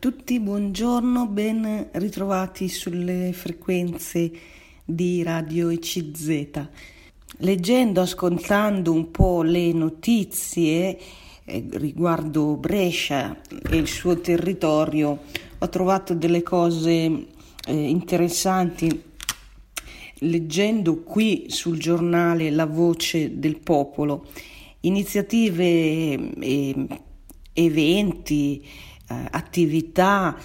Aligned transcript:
tutti, 0.00 0.40
buongiorno, 0.40 1.26
ben 1.26 1.88
ritrovati 1.92 2.70
sulle 2.70 3.34
frequenze 3.34 4.32
di 4.82 5.22
Radio 5.22 5.68
ECZ. 5.68 6.68
Leggendo, 7.40 8.00
ascoltando 8.00 8.94
un 8.94 9.10
po' 9.10 9.42
le 9.42 9.74
notizie 9.74 10.98
eh, 11.44 11.66
riguardo 11.72 12.56
Brescia 12.56 13.38
e 13.70 13.76
il 13.76 13.86
suo 13.86 14.18
territorio, 14.20 15.18
ho 15.58 15.68
trovato 15.68 16.14
delle 16.14 16.42
cose 16.42 16.90
eh, 16.90 17.26
interessanti. 17.68 19.02
Leggendo 20.20 21.02
qui 21.02 21.44
sul 21.48 21.78
giornale 21.78 22.48
La 22.50 22.64
Voce 22.64 23.38
del 23.38 23.58
Popolo, 23.58 24.28
iniziative 24.80 25.66
e 26.38 26.86
eventi, 27.52 28.64
eh, 29.10 29.26
attività 29.30 30.36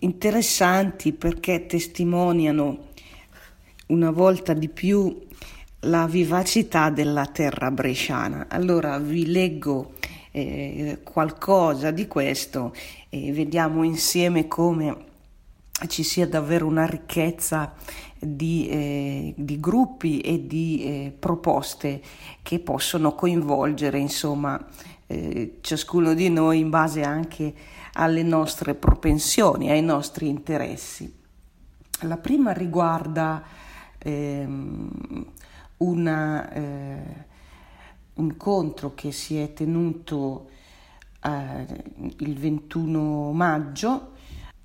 interessanti 0.00 1.12
perché 1.12 1.66
testimoniano 1.66 2.86
una 3.88 4.10
volta 4.10 4.54
di 4.54 4.68
più 4.68 5.26
la 5.80 6.06
vivacità 6.06 6.88
della 6.88 7.26
terra 7.26 7.70
bresciana. 7.70 8.46
Allora 8.48 8.98
vi 8.98 9.26
leggo 9.26 9.92
eh, 10.30 11.00
qualcosa 11.02 11.90
di 11.90 12.06
questo 12.06 12.74
e 13.10 13.32
vediamo 13.32 13.82
insieme 13.82 14.48
come 14.48 15.06
ci 15.88 16.02
sia 16.02 16.26
davvero 16.26 16.66
una 16.66 16.86
ricchezza 16.86 17.74
di, 18.18 18.66
eh, 18.68 19.34
di 19.36 19.60
gruppi 19.60 20.20
e 20.20 20.46
di 20.46 20.82
eh, 20.82 21.12
proposte 21.16 22.00
che 22.42 22.58
possono 22.60 23.14
coinvolgere 23.14 23.98
insomma 23.98 24.66
eh, 25.08 25.58
ciascuno 25.62 26.14
di 26.14 26.28
noi 26.28 26.60
in 26.60 26.70
base 26.70 27.02
anche 27.02 27.54
alle 27.94 28.22
nostre 28.22 28.74
propensioni, 28.74 29.70
ai 29.70 29.82
nostri 29.82 30.28
interessi. 30.28 31.12
La 32.02 32.18
prima 32.18 32.52
riguarda 32.52 33.42
ehm, 33.98 35.26
una, 35.78 36.52
eh, 36.52 37.02
un 38.14 38.24
incontro 38.24 38.94
che 38.94 39.10
si 39.10 39.38
è 39.38 39.52
tenuto 39.52 40.50
eh, 41.22 41.66
il 42.18 42.38
21 42.38 43.32
maggio 43.32 44.12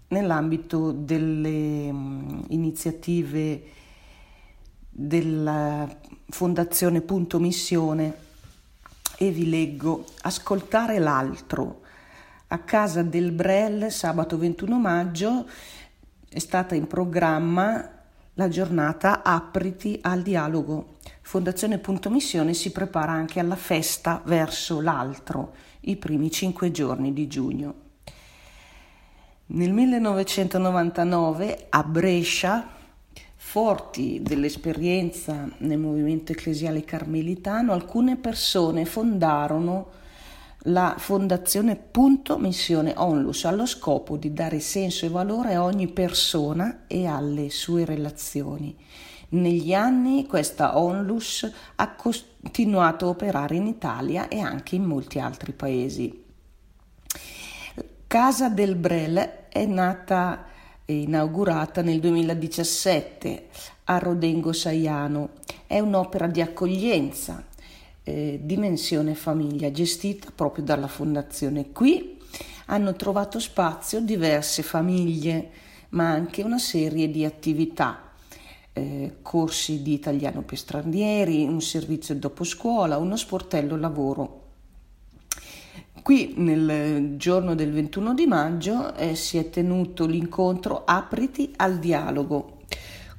nell'ambito 0.09 0.91
delle 0.91 1.89
um, 1.89 2.45
iniziative 2.49 3.64
della 4.89 5.88
Fondazione 6.30 7.02
Punto 7.02 7.39
Missione 7.39 8.31
e 9.17 9.31
vi 9.31 9.50
leggo 9.50 10.06
Ascoltare 10.22 11.00
l'altro. 11.00 11.81
A 12.47 12.59
casa 12.59 13.02
del 13.02 13.31
Brel 13.31 13.92
sabato 13.92 14.38
21 14.38 14.80
maggio 14.80 15.47
è 16.30 16.39
stata 16.39 16.75
in 16.75 16.88
programma 16.88 17.89
la 18.36 18.47
giornata 18.47 19.23
Apriti 19.23 20.00
al 20.02 20.22
dialogo. 20.22 20.97
Fondazione 21.22 21.78
Punto 21.78 22.09
Missione 22.09 22.53
si 22.53 22.72
prepara 22.72 23.11
anche 23.11 23.39
alla 23.39 23.55
festa 23.55 24.22
verso 24.25 24.81
l'altro, 24.81 25.53
i 25.81 25.95
primi 25.98 26.31
cinque 26.31 26.72
giorni 26.72 27.14
di 27.14 27.27
giugno. 27.27 27.75
Nel 29.45 29.72
1999 29.72 31.67
a 31.70 31.83
Brescia 31.83 32.67
Forti 33.53 34.19
dell'esperienza 34.23 35.47
nel 35.59 35.77
movimento 35.77 36.31
ecclesiale 36.31 36.83
carmelitano, 36.83 37.71
alcune 37.71 38.15
persone 38.15 38.83
fondarono 38.83 39.91
la 40.63 40.95
fondazione 40.97 41.75
Punto 41.75 42.39
Missione 42.39 42.95
Onlus 42.97 43.45
allo 43.45 43.67
scopo 43.67 44.17
di 44.17 44.33
dare 44.33 44.59
senso 44.59 45.05
e 45.05 45.09
valore 45.09 45.53
a 45.53 45.61
ogni 45.61 45.87
persona 45.87 46.85
e 46.87 47.05
alle 47.05 47.51
sue 47.51 47.85
relazioni. 47.85 48.75
Negli 49.29 49.75
anni 49.75 50.25
questa 50.25 50.79
Onlus 50.79 51.47
ha 51.75 51.93
continuato 51.93 53.05
a 53.05 53.09
operare 53.09 53.55
in 53.55 53.67
Italia 53.67 54.30
e 54.30 54.39
anche 54.39 54.73
in 54.73 54.83
molti 54.83 55.19
altri 55.19 55.52
paesi. 55.52 56.23
Casa 58.08 58.49
del 58.49 58.73
Brel 58.73 59.45
è 59.47 59.63
nata 59.67 60.47
inaugurata 60.86 61.82
nel 61.82 61.99
2017 61.99 63.48
a 63.86 63.98
Rodengo 63.98 64.52
Saiano. 64.52 65.30
È 65.66 65.80
un'opera 65.80 66.27
di 66.27 66.42
accoglienza, 66.42 67.45
eh, 68.04 68.39
dimensione 68.44 69.16
famiglia, 69.16 69.72
gestita 69.72 70.30
proprio 70.33 70.64
dalla 70.64 70.88
fondazione. 70.88 71.72
Qui 71.72 72.17
hanno 72.67 72.93
trovato 72.93 73.39
spazio 73.39 74.02
diverse 74.02 74.61
famiglie, 74.64 75.49
ma 75.89 76.10
anche 76.10 76.42
una 76.43 76.60
serie 76.60 77.10
di 77.10 77.26
attività. 77.26 78.11
Eh, 78.76 79.17
corsi 79.22 79.83
di 79.83 79.93
italiano 79.93 80.42
per 80.42 80.58
stranieri, 80.58 81.43
un 81.43 81.61
servizio 81.61 82.16
dopo 82.16 82.43
scuola, 82.43 82.98
uno 82.98 83.16
sportello 83.16 83.77
lavoro 83.77 84.42
Qui 86.03 86.33
nel 86.36 87.15
giorno 87.15 87.55
del 87.55 87.71
21 87.71 88.14
di 88.14 88.27
maggio 88.27 88.93
eh, 88.95 89.15
si 89.15 89.37
è 89.37 89.49
tenuto 89.49 90.05
l'incontro 90.05 90.83
Apriti 90.83 91.53
al 91.55 91.80
dialogo 91.80 92.58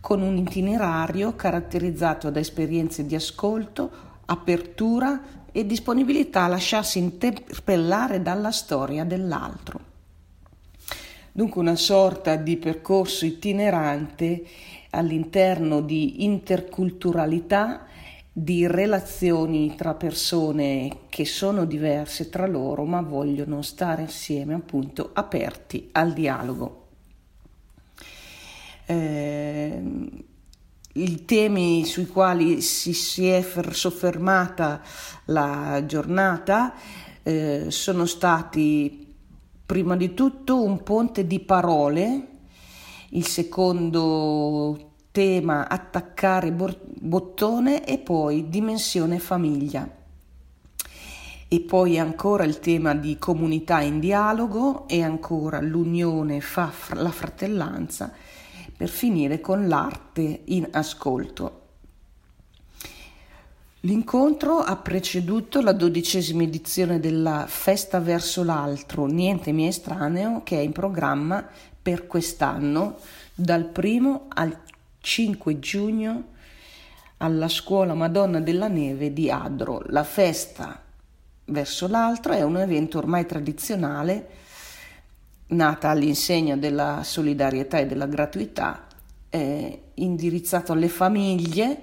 con 0.03 0.21
un 0.21 0.37
itinerario 0.37 1.35
caratterizzato 1.35 2.29
da 2.29 2.41
esperienze 2.41 3.07
di 3.07 3.15
ascolto, 3.15 3.91
apertura 4.27 5.47
e 5.51 5.65
disponibilità 5.65 6.43
a 6.45 6.49
lasciarsi 6.49 6.99
interpellare 6.99 8.21
dalla 8.21 8.51
storia 8.51 9.05
dell'altro. 9.05 9.81
Dunque 11.33 11.63
una 11.63 11.77
sorta 11.77 12.37
di 12.37 12.59
percorso 12.59 13.25
itinerante 13.25 14.45
all'interno 14.91 15.81
di 15.81 16.23
interculturalità 16.23 17.87
di 18.37 18.67
relazioni 18.67 19.77
tra 19.77 19.95
persone 19.95 21.03
che 21.09 21.25
sono 21.25 21.65
diverse 21.65 22.29
tra 22.31 22.49
loro 22.49 22.85
ma 22.85 23.01
vogliono 23.01 23.63
stare 23.63 24.03
insieme 24.03 24.55
appunto 24.55 25.11
aperti 25.13 25.91
al 25.93 26.13
dialogo. 26.13 26.87
Eh, 28.87 29.83
I 30.95 31.25
temi 31.25 31.85
sui 31.85 32.09
quali 32.09 32.61
si, 32.61 32.93
si 32.93 33.29
è 33.29 33.41
soffermata 33.71 34.83
la 35.27 35.85
giornata 35.87 36.75
eh, 37.23 37.67
sono 37.69 38.05
stati 38.05 39.15
prima 39.65 39.95
di 39.97 40.13
tutto 40.13 40.61
un 40.61 40.83
ponte 40.83 41.25
di 41.25 41.39
parole, 41.39 42.29
il 43.11 43.27
secondo 43.27 44.94
tema 45.15 45.69
attaccare 45.69 46.51
bottone 46.51 47.87
e 47.87 47.99
poi 47.99 48.49
dimensione 48.49 49.21
famiglia. 49.21 49.89
E 51.47 51.61
poi 51.61 52.01
ancora 52.01 52.43
il 52.43 52.59
tema 52.59 52.97
di 52.97 53.17
comunità 53.17 53.81
in 53.81 54.01
dialogo 54.01 54.89
e 54.89 55.05
ancora 55.05 55.61
l'unione 55.61 56.41
fa 56.41 56.73
la 56.95 57.13
fratellanza 57.13 58.13
per 58.77 58.89
finire 58.89 59.41
con 59.41 59.69
l'arte 59.69 60.41
in 60.47 60.67
ascolto. 60.73 61.61
L'incontro 63.83 64.59
ha 64.59 64.75
preceduto 64.75 65.61
la 65.61 65.73
dodicesima 65.73 66.43
edizione 66.43 66.99
della 66.99 67.45
Festa 67.47 68.01
verso 68.01 68.43
l'altro, 68.43 69.07
niente 69.07 69.53
mi 69.53 69.69
estraneo, 69.69 70.43
che 70.43 70.57
è 70.57 70.61
in 70.61 70.73
programma 70.73 71.47
per 71.81 72.09
quest'anno 72.09 72.97
dal 73.33 73.67
primo 73.67 74.27
al 74.29 74.64
5 75.05 75.59
giugno 75.59 76.29
alla 77.19 77.49
scuola 77.49 77.93
Madonna 77.93 78.41
della 78.41 78.69
Neve 78.69 79.13
di 79.13 79.31
Adro. 79.31 79.83
La 79.89 80.03
festa 80.03 80.83
verso 81.45 81.87
l'altro 81.87 82.33
è 82.33 82.41
un 82.41 82.57
evento 82.57 82.97
ormai 82.97 83.27
tradizionale, 83.27 84.29
nata 85.49 85.91
all'insegna 85.91 86.57
della 86.57 87.03
solidarietà 87.05 87.79
e 87.79 87.87
della 87.87 88.07
gratuità, 88.07 88.87
eh, 89.29 89.83
indirizzato 89.93 90.73
alle 90.73 90.89
famiglie. 90.89 91.83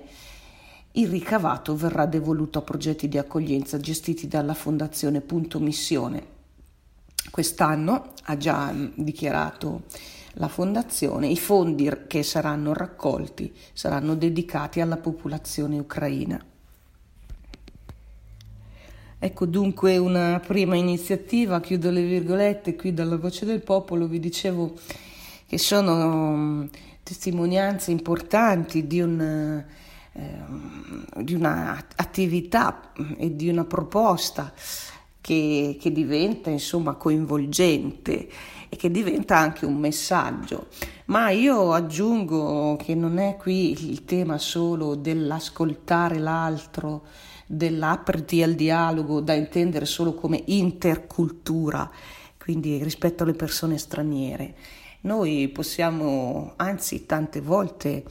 Il 0.94 1.08
ricavato 1.08 1.76
verrà 1.76 2.08
devoluto 2.08 2.58
a 2.58 2.64
progetti 2.64 3.08
di 3.08 3.20
accoglienza 3.20 3.80
gestiti 3.80 4.28
dalla 4.28 4.56
Fondazione 4.56 5.22
Punto 5.22 5.60
Missione. 5.60 6.40
Quest'anno 7.30 8.14
ha 8.24 8.36
già 8.36 8.74
dichiarato 8.96 9.84
la 10.36 10.48
fondazione, 10.48 11.28
i 11.28 11.38
fondi 11.38 11.92
che 12.08 12.24
saranno 12.24 12.74
raccolti 12.74 13.54
saranno 13.74 14.16
dedicati 14.16 14.80
alla 14.80 14.98
popolazione 14.98 15.78
ucraina. 15.78 16.44
Ecco 19.24 19.46
dunque 19.46 19.98
una 19.98 20.42
prima 20.46 20.76
iniziativa, 20.76 21.60
chiudo 21.60 21.92
le 21.92 22.04
virgolette, 22.04 22.76
qui 22.76 22.94
dalla 22.94 23.18
voce 23.18 23.46
del 23.46 23.62
popolo 23.62 24.08
vi 24.08 24.20
dicevo 24.20 24.74
che 25.46 25.58
sono 25.60 26.36
mm, 26.36 26.66
testimonianze 27.04 27.92
importanti 27.92 28.88
di, 28.88 29.00
un, 29.00 29.64
eh, 30.14 31.24
di 31.24 31.36
un'attività 31.36 32.94
e 33.18 33.36
di 33.36 33.50
una 33.50 33.66
proposta 33.66 34.52
che, 35.22 35.78
che 35.80 35.92
diventa 35.92 36.50
insomma 36.50 36.96
coinvolgente 36.96 38.28
e 38.74 38.78
che 38.78 38.90
diventa 38.90 39.38
anche 39.38 39.66
un 39.66 39.76
messaggio. 39.76 40.68
Ma 41.08 41.30
io 41.30 41.74
aggiungo 41.74 42.78
che 42.78 42.96
non 42.96 43.18
è 43.18 43.36
qui 43.36 43.90
il 43.90 44.06
tema 44.06 44.38
solo 44.38 44.96
dell'ascoltare 44.96 46.20
l'altro, 46.20 47.06
dell'apriti 47.46 48.42
al 48.42 48.54
dialogo 48.54 49.20
da 49.20 49.34
intendere 49.34 49.84
solo 49.84 50.14
come 50.14 50.42
intercultura, 50.46 51.92
quindi 52.38 52.82
rispetto 52.82 53.24
alle 53.24 53.34
persone 53.34 53.78
straniere. 53.78 54.56
Noi 55.02 55.50
possiamo, 55.50 56.54
anzi 56.56 57.06
tante 57.06 57.42
volte 57.42 58.06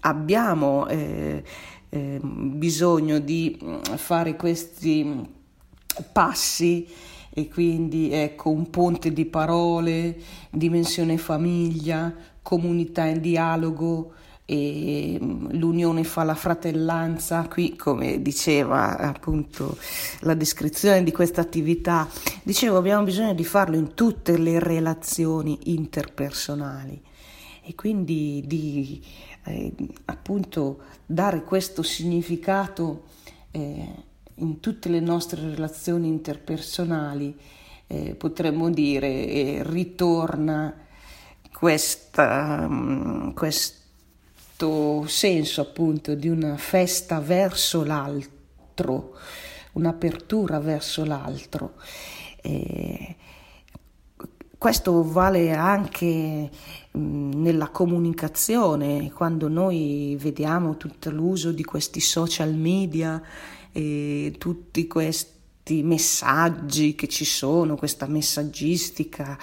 abbiamo 0.00 0.86
eh, 0.86 1.44
eh, 1.90 2.20
bisogno 2.22 3.18
di 3.18 3.58
fare 3.96 4.34
questi 4.34 5.28
passi 6.10 6.88
e 7.34 7.48
quindi 7.48 8.12
ecco 8.12 8.50
un 8.50 8.68
ponte 8.68 9.12
di 9.12 9.24
parole, 9.24 10.16
dimensione 10.50 11.16
famiglia, 11.16 12.14
comunità 12.42 13.04
in 13.04 13.20
dialogo, 13.20 14.12
e 14.44 15.18
mm, 15.22 15.52
l'unione 15.52 16.04
fa 16.04 16.24
la 16.24 16.34
fratellanza, 16.34 17.48
qui 17.48 17.74
come 17.74 18.20
diceva 18.20 18.98
appunto 18.98 19.78
la 20.20 20.34
descrizione 20.34 21.02
di 21.02 21.10
questa 21.10 21.40
attività, 21.40 22.06
dicevo 22.42 22.76
abbiamo 22.76 23.04
bisogno 23.04 23.32
di 23.32 23.44
farlo 23.44 23.76
in 23.76 23.94
tutte 23.94 24.36
le 24.36 24.58
relazioni 24.58 25.58
interpersonali. 25.74 27.00
E 27.64 27.74
quindi 27.74 28.42
di 28.44 29.00
eh, 29.44 29.72
appunto 30.06 30.80
dare 31.06 31.44
questo 31.44 31.82
significato 31.82 33.04
eh, 33.52 34.10
in 34.36 34.60
tutte 34.60 34.88
le 34.88 35.00
nostre 35.00 35.40
relazioni 35.40 36.08
interpersonali, 36.08 37.36
eh, 37.86 38.14
potremmo 38.14 38.70
dire, 38.70 39.08
eh, 39.08 39.62
ritorna 39.64 40.74
questa, 41.52 42.66
um, 42.68 43.34
questo 43.34 45.06
senso 45.06 45.60
appunto 45.60 46.14
di 46.14 46.28
una 46.28 46.56
festa 46.56 47.20
verso 47.20 47.84
l'altro, 47.84 49.16
un'apertura 49.72 50.58
verso 50.58 51.04
l'altro. 51.04 51.74
Eh, 52.40 53.16
questo 54.58 55.02
vale 55.02 55.50
anche 55.52 56.50
nella 56.92 57.68
comunicazione, 57.68 59.10
quando 59.12 59.48
noi 59.48 60.16
vediamo 60.20 60.76
tutto 60.76 61.10
l'uso 61.10 61.50
di 61.50 61.64
questi 61.64 61.98
social 61.98 62.54
media 62.54 63.20
e 63.72 64.34
tutti 64.38 64.86
questi 64.86 65.82
messaggi 65.82 66.94
che 66.94 67.08
ci 67.08 67.24
sono, 67.24 67.76
questa 67.76 68.06
messaggistica, 68.06 69.38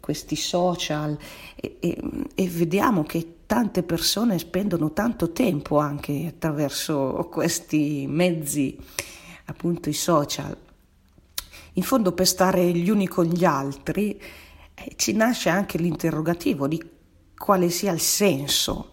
questi 0.00 0.36
social 0.36 1.16
e, 1.56 1.76
e, 1.80 1.98
e 2.34 2.48
vediamo 2.48 3.02
che 3.02 3.34
tante 3.46 3.82
persone 3.82 4.38
spendono 4.38 4.92
tanto 4.92 5.32
tempo 5.32 5.78
anche 5.78 6.26
attraverso 6.28 7.28
questi 7.30 8.06
mezzi, 8.08 8.76
appunto 9.46 9.88
i 9.88 9.94
social. 9.94 10.56
In 11.74 11.82
fondo 11.82 12.12
per 12.12 12.26
stare 12.26 12.70
gli 12.72 12.88
uni 12.88 13.08
con 13.08 13.26
gli 13.26 13.44
altri 13.44 14.20
eh, 14.74 14.92
ci 14.96 15.12
nasce 15.12 15.48
anche 15.48 15.78
l'interrogativo 15.78 16.68
di 16.68 16.82
quale 17.36 17.68
sia 17.68 17.92
il 17.92 18.00
senso. 18.00 18.92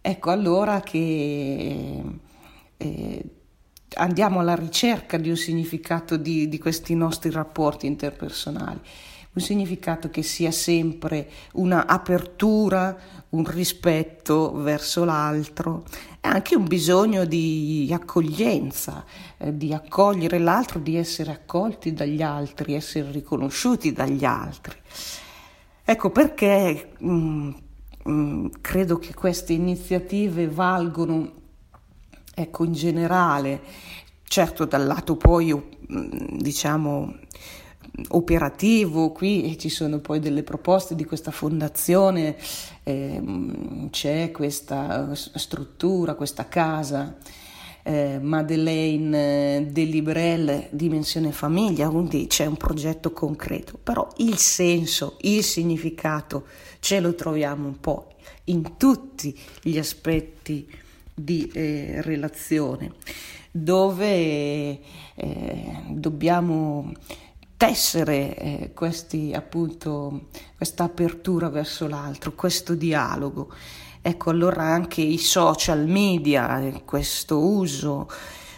Ecco 0.00 0.30
allora 0.30 0.80
che 0.80 2.02
eh, 2.76 3.24
andiamo 3.94 4.40
alla 4.40 4.54
ricerca 4.54 5.16
di 5.16 5.30
un 5.30 5.36
significato 5.36 6.16
di, 6.16 6.48
di 6.48 6.58
questi 6.58 6.94
nostri 6.94 7.30
rapporti 7.30 7.86
interpersonali, 7.86 8.80
un 9.32 9.42
significato 9.42 10.10
che 10.10 10.22
sia 10.22 10.50
sempre 10.50 11.28
una 11.52 11.86
apertura, 11.86 12.96
un 13.30 13.44
rispetto 13.44 14.52
verso 14.52 15.04
l'altro 15.04 15.84
e 16.20 16.28
anche 16.28 16.56
un 16.56 16.66
bisogno 16.66 17.24
di 17.24 17.88
accoglienza, 17.92 19.04
eh, 19.36 19.56
di 19.56 19.72
accogliere 19.72 20.38
l'altro, 20.38 20.78
di 20.80 20.96
essere 20.96 21.30
accolti 21.30 21.92
dagli 21.92 22.22
altri, 22.22 22.74
essere 22.74 23.10
riconosciuti 23.10 23.92
dagli 23.92 24.24
altri. 24.24 24.76
Ecco 25.84 26.10
perché 26.10 26.90
mh, 26.98 27.10
mm, 27.10 27.48
mh, 28.04 28.10
mm, 28.10 28.46
credo 28.60 28.98
che 28.98 29.14
queste 29.14 29.52
iniziative 29.52 30.48
valgono 30.48 31.32
ecco, 32.40 32.64
in 32.64 32.72
generale, 32.72 33.60
certo 34.24 34.64
dal 34.64 34.86
lato 34.86 35.16
poi 35.16 35.52
mm, 35.52 36.38
diciamo 36.38 37.16
operativo, 38.10 39.10
qui 39.10 39.58
ci 39.58 39.68
sono 39.68 39.98
poi 39.98 40.20
delle 40.20 40.44
proposte 40.44 40.94
di 40.94 41.04
questa 41.04 41.32
fondazione, 41.32 42.36
eh, 42.84 43.20
c'è 43.90 44.30
questa 44.30 45.12
struttura, 45.14 46.14
questa 46.14 46.46
casa. 46.48 47.16
Eh, 47.82 48.18
Madeleine 48.20 49.68
Delibrel 49.70 50.68
Dimensione 50.70 51.32
Famiglia, 51.32 51.88
quindi 51.88 52.26
c'è 52.26 52.44
un 52.44 52.56
progetto 52.56 53.12
concreto, 53.12 53.78
però 53.82 54.06
il 54.18 54.36
senso, 54.36 55.16
il 55.22 55.42
significato 55.42 56.44
ce 56.80 57.00
lo 57.00 57.14
troviamo 57.14 57.66
un 57.66 57.80
po' 57.80 58.12
in 58.44 58.76
tutti 58.76 59.34
gli 59.62 59.78
aspetti 59.78 60.68
di 61.18 61.50
eh, 61.52 62.00
relazione, 62.02 62.92
dove 63.50 64.80
eh, 65.14 65.82
dobbiamo 65.90 66.92
tessere 67.56 68.36
eh, 68.36 68.70
questi, 68.72 69.32
appunto, 69.34 70.28
questa 70.56 70.84
apertura 70.84 71.48
verso 71.48 71.88
l'altro, 71.88 72.32
questo 72.32 72.74
dialogo. 72.74 73.52
Ecco 74.00 74.30
allora 74.30 74.62
anche 74.62 75.00
i 75.00 75.18
social 75.18 75.86
media, 75.86 76.60
eh, 76.60 76.82
questo 76.84 77.38
uso 77.40 78.08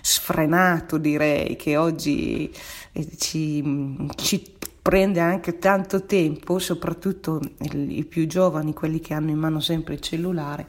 sfrenato 0.03 0.99
direi 0.99 1.57
che 1.57 1.77
oggi 1.77 2.53
eh, 2.93 3.09
ci, 3.17 4.07
ci 4.17 4.55
prende 4.83 5.21
anche 5.21 5.59
tanto 5.59 6.05
tempo, 6.05 6.59
soprattutto 6.59 7.41
i 7.61 8.05
più 8.05 8.27
giovani, 8.27 8.75
quelli 8.75 9.01
che 9.01 9.15
hanno 9.15 9.31
in 9.31 9.39
mano 9.39 9.61
sempre 9.61 9.95
il 9.95 10.01
cellulare, 10.01 10.67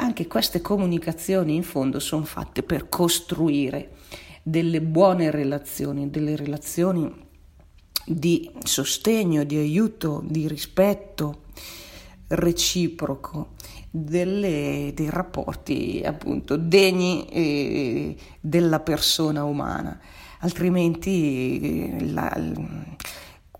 anche 0.00 0.26
queste 0.26 0.60
comunicazioni 0.60 1.54
in 1.54 1.62
fondo 1.62 1.98
sono 1.98 2.24
fatte 2.24 2.62
per 2.62 2.88
costruire 2.88 3.96
delle 4.42 4.80
buone 4.80 5.30
relazioni, 5.30 6.08
delle 6.10 6.36
relazioni 6.36 7.12
di 8.06 8.50
sostegno, 8.62 9.44
di 9.44 9.56
aiuto, 9.56 10.22
di 10.24 10.46
rispetto 10.48 11.42
reciproco, 12.28 13.54
delle, 13.90 14.92
dei 14.94 15.10
rapporti 15.10 16.02
appunto 16.04 16.56
degni 16.56 17.26
eh, 17.26 18.16
della 18.40 18.80
persona 18.80 19.44
umana, 19.44 19.98
altrimenti 20.40 21.60
eh, 21.60 22.10
la, 22.10 22.32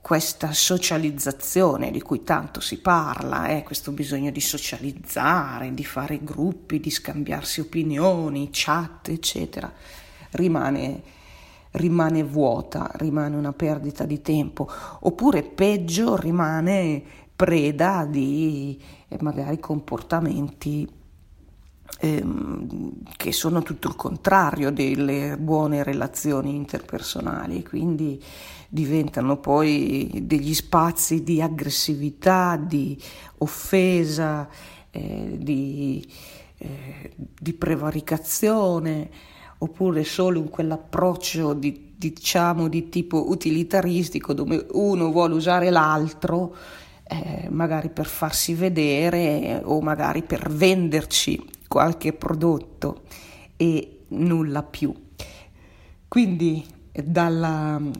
questa 0.08 0.54
socializzazione 0.54 1.90
di 1.90 2.00
cui 2.00 2.24
tanto 2.24 2.60
si 2.60 2.78
parla, 2.78 3.48
eh, 3.48 3.62
questo 3.62 3.92
bisogno 3.92 4.30
di 4.30 4.40
socializzare, 4.40 5.74
di 5.74 5.84
fare 5.84 6.24
gruppi, 6.24 6.80
di 6.80 6.88
scambiarsi 6.88 7.60
opinioni, 7.60 8.48
chat, 8.50 9.10
eccetera, 9.10 9.70
rimane, 10.30 11.02
rimane 11.72 12.22
vuota, 12.22 12.90
rimane 12.94 13.36
una 13.36 13.52
perdita 13.52 14.06
di 14.06 14.22
tempo, 14.22 14.66
oppure 15.00 15.42
peggio 15.42 16.16
rimane 16.16 17.02
preda 17.36 18.06
di 18.08 18.82
eh, 19.08 19.18
magari 19.20 19.60
comportamenti 19.60 20.88
ehm, 22.00 22.92
che 23.14 23.32
sono 23.32 23.62
tutto 23.62 23.88
il 23.88 23.94
contrario 23.94 24.70
delle 24.70 25.36
buone 25.36 25.82
relazioni 25.82 26.54
interpersonali, 26.54 27.62
quindi 27.62 28.22
diventano 28.68 29.38
poi 29.38 30.10
degli 30.22 30.52
spazi 30.52 31.22
di 31.22 31.40
aggressività, 31.40 32.56
di 32.56 33.00
offesa, 33.38 34.48
eh, 34.90 35.36
di, 35.38 36.06
eh, 36.58 37.12
di, 37.16 37.52
prevaricazione, 37.54 39.10
oppure 39.58 40.04
solo 40.04 40.38
in 40.38 40.50
quell'approccio 40.50 41.54
di, 41.54 41.94
diciamo 41.96 42.68
di 42.68 42.90
tipo 42.90 43.30
utilitaristico 43.30 44.34
dove 44.34 44.66
uno 44.72 45.10
vuole 45.10 45.34
usare 45.34 45.70
l'altro 45.70 46.54
eh, 47.04 47.48
magari 47.50 47.88
per 47.88 48.06
farsi 48.06 48.52
vedere 48.52 49.62
o 49.64 49.80
magari 49.80 50.22
per 50.22 50.50
venderci 50.50 51.42
qualche 51.66 52.12
prodotto 52.12 53.02
e 53.56 54.00
nulla 54.08 54.62
più. 54.62 54.94
Quindi 56.06 56.64
dal 56.92 57.90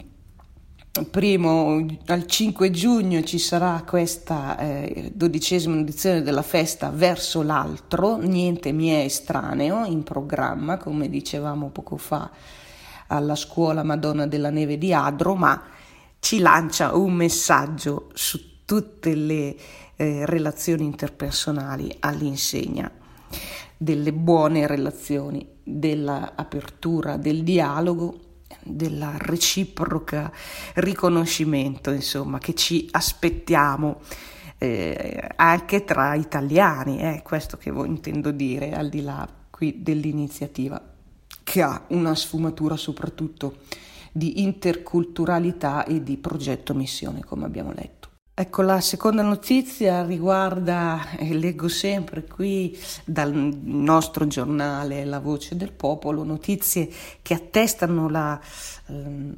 primo 1.04 1.84
al 2.06 2.26
5 2.26 2.70
giugno 2.70 3.22
ci 3.22 3.38
sarà 3.38 3.82
questa 3.86 4.58
eh, 4.58 5.10
dodicesima 5.14 5.78
edizione 5.78 6.22
della 6.22 6.42
festa 6.42 6.90
verso 6.90 7.42
l'altro, 7.42 8.16
niente 8.16 8.72
mi 8.72 8.88
è 8.88 9.04
estraneo 9.04 9.84
in 9.84 10.02
programma, 10.02 10.76
come 10.76 11.08
dicevamo 11.08 11.68
poco 11.68 11.96
fa 11.96 12.30
alla 13.08 13.34
scuola 13.34 13.82
Madonna 13.82 14.26
della 14.26 14.50
Neve 14.50 14.78
di 14.78 14.92
Adro, 14.92 15.34
ma 15.34 15.62
ci 16.20 16.38
lancia 16.38 16.94
un 16.96 17.12
messaggio 17.12 18.10
su 18.14 18.64
tutte 18.64 19.14
le 19.14 19.56
eh, 19.96 20.26
relazioni 20.26 20.84
interpersonali 20.84 21.96
all'insegna 22.00 22.90
delle 23.76 24.12
buone 24.12 24.66
relazioni, 24.66 25.46
dell'apertura, 25.62 27.16
del 27.16 27.44
dialogo, 27.44 28.18
della 28.62 29.14
reciproca 29.16 30.32
riconoscimento, 30.74 31.90
insomma, 31.90 32.38
che 32.38 32.54
ci 32.54 32.88
aspettiamo 32.90 34.00
eh, 34.58 35.30
anche 35.36 35.84
tra 35.84 36.14
italiani, 36.14 36.98
è 36.98 37.14
eh, 37.16 37.22
questo 37.22 37.56
che 37.56 37.70
intendo 37.70 38.30
dire, 38.30 38.72
al 38.72 38.88
di 38.88 39.02
là 39.02 39.26
qui 39.50 39.82
dell'iniziativa, 39.82 40.80
che 41.42 41.62
ha 41.62 41.84
una 41.88 42.14
sfumatura 42.14 42.76
soprattutto 42.76 43.58
di 44.12 44.42
interculturalità 44.42 45.84
e 45.84 46.02
di 46.02 46.16
progetto 46.16 46.74
missione, 46.74 47.24
come 47.24 47.44
abbiamo 47.44 47.72
letto. 47.72 47.97
Ecco, 48.40 48.62
la 48.62 48.80
seconda 48.80 49.22
notizia 49.22 50.04
riguarda, 50.04 51.16
e 51.18 51.34
leggo 51.34 51.66
sempre 51.66 52.22
qui 52.22 52.78
dal 53.04 53.34
nostro 53.34 54.28
giornale 54.28 55.04
La 55.04 55.18
Voce 55.18 55.56
del 55.56 55.72
Popolo, 55.72 56.22
notizie 56.22 56.88
che 57.20 57.34
attestano 57.34 58.08
la, 58.08 58.40
ehm, 58.86 59.34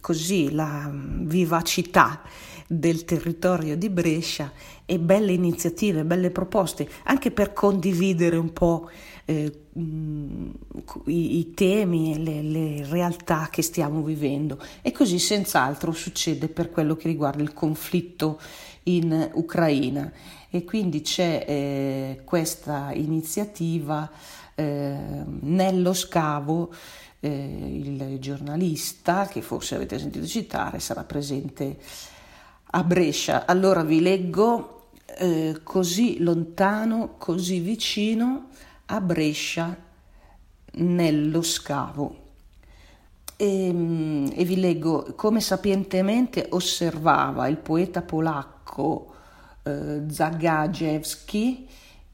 così, 0.00 0.52
la 0.52 0.88
vivacità 0.92 2.22
del 2.68 3.04
territorio 3.04 3.76
di 3.76 3.88
Brescia 3.90 4.52
e 4.86 5.00
belle 5.00 5.32
iniziative, 5.32 6.04
belle 6.04 6.30
proposte, 6.30 6.88
anche 7.06 7.32
per 7.32 7.52
condividere 7.52 8.36
un 8.36 8.52
po' 8.52 8.90
eh, 9.24 9.52
i, 9.74 11.38
i, 11.38 11.54
temi 11.54 12.14
e 12.14 12.18
le, 12.18 12.42
le, 12.42 12.86
realtà 12.86 13.48
che 13.50 13.62
stiamo 13.62 14.02
vivendo. 14.02 14.58
E 14.82 14.92
così 14.92 15.18
senz'altro 15.18 15.92
succede 15.92 16.48
per 16.48 16.70
quello 16.70 16.96
che 16.96 17.08
riguarda 17.08 17.42
il 17.42 17.52
conflitto 17.52 18.40
in 18.84 19.30
Ucraina. 19.34 20.10
E 20.50 20.64
quindi 20.64 21.02
c'è 21.02 21.44
eh, 21.46 22.20
questa 22.24 22.90
iniziativa 22.92 24.10
eh, 24.54 24.96
nello 25.40 25.92
scavo. 25.92 26.72
Eh, 27.22 27.82
il 27.82 28.18
giornalista 28.18 29.26
che 29.26 29.42
forse 29.42 29.74
avete 29.74 29.98
sentito 29.98 30.26
citare 30.26 30.80
sarà 30.80 31.04
presente 31.04 31.76
a 32.72 32.82
Brescia. 32.82 33.46
Allora 33.46 33.82
vi 33.84 34.00
leggo 34.00 34.88
eh, 35.18 35.60
così 35.62 36.18
lontano, 36.20 37.16
così 37.18 37.60
vicino 37.60 38.48
a 38.90 39.00
Brescia 39.00 39.76
nello 40.72 41.42
scavo. 41.42 42.28
E, 43.36 43.72
mm, 43.72 44.26
e, 44.34 44.44
vi 44.44 44.58
leggo 44.58 45.14
come 45.16 45.40
sapientemente 45.40 46.46
osservava 46.50 47.46
il 47.48 47.56
poeta 47.56 48.02
polacco 48.02 49.14
eh, 49.62 50.02
Zagajewski, 50.08 51.68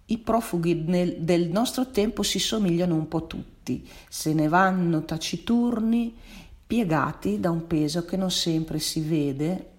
i 0.09 0.19
profughi 0.19 0.85
nel, 0.87 1.17
del 1.19 1.49
nostro 1.49 1.91
tempo 1.91 2.23
si 2.23 2.39
somigliano 2.39 2.95
un 2.95 3.09
po' 3.09 3.27
tutti, 3.27 3.89
se 4.09 4.35
ne 4.35 4.47
vanno 4.47 5.05
taciturni, 5.05 6.15
piegati 6.67 7.41
da 7.41 7.51
un 7.51 7.67
peso 7.67 8.05
che 8.05 8.17
non 8.17 8.31
sempre 8.31 8.79
si 8.79 9.01
vede 9.01 9.71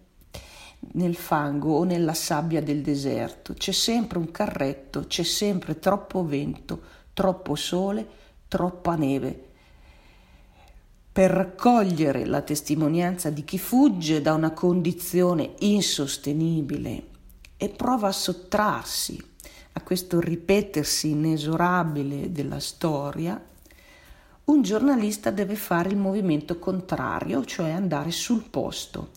nel 0.94 1.16
fango 1.16 1.74
o 1.76 1.84
nella 1.84 2.14
sabbia 2.14 2.62
del 2.62 2.82
deserto. 2.82 3.54
C'è 3.54 3.72
sempre 3.72 4.18
un 4.18 4.32
carretto, 4.32 5.06
c'è 5.08 5.24
sempre 5.24 5.80
troppo 5.80 6.26
vento, 6.26 6.82
troppo 7.14 7.56
sole, 7.56 8.08
troppa 8.48 8.96
neve. 8.96 9.46
Per 11.12 11.32
raccogliere 11.32 12.26
la 12.26 12.42
testimonianza 12.42 13.30
di 13.30 13.44
chi 13.44 13.58
fugge 13.58 14.22
da 14.22 14.34
una 14.34 14.52
condizione 14.52 15.56
insostenibile 15.60 17.08
e 17.58 17.70
prova 17.70 18.10
a 18.10 18.12
sottrarsi 18.12 19.24
a 19.74 19.82
questo 19.82 20.20
ripetersi 20.20 21.12
inesorabile 21.12 22.32
della 22.32 22.60
storia, 22.60 23.40
un 24.46 24.62
giornalista 24.62 25.30
deve 25.30 25.56
fare 25.56 25.90
il 25.90 25.98
movimento 25.98 26.58
contrario, 26.58 27.46
cioè 27.46 27.72
andare 27.72 28.12
sul 28.12 28.44
posto 28.50 29.17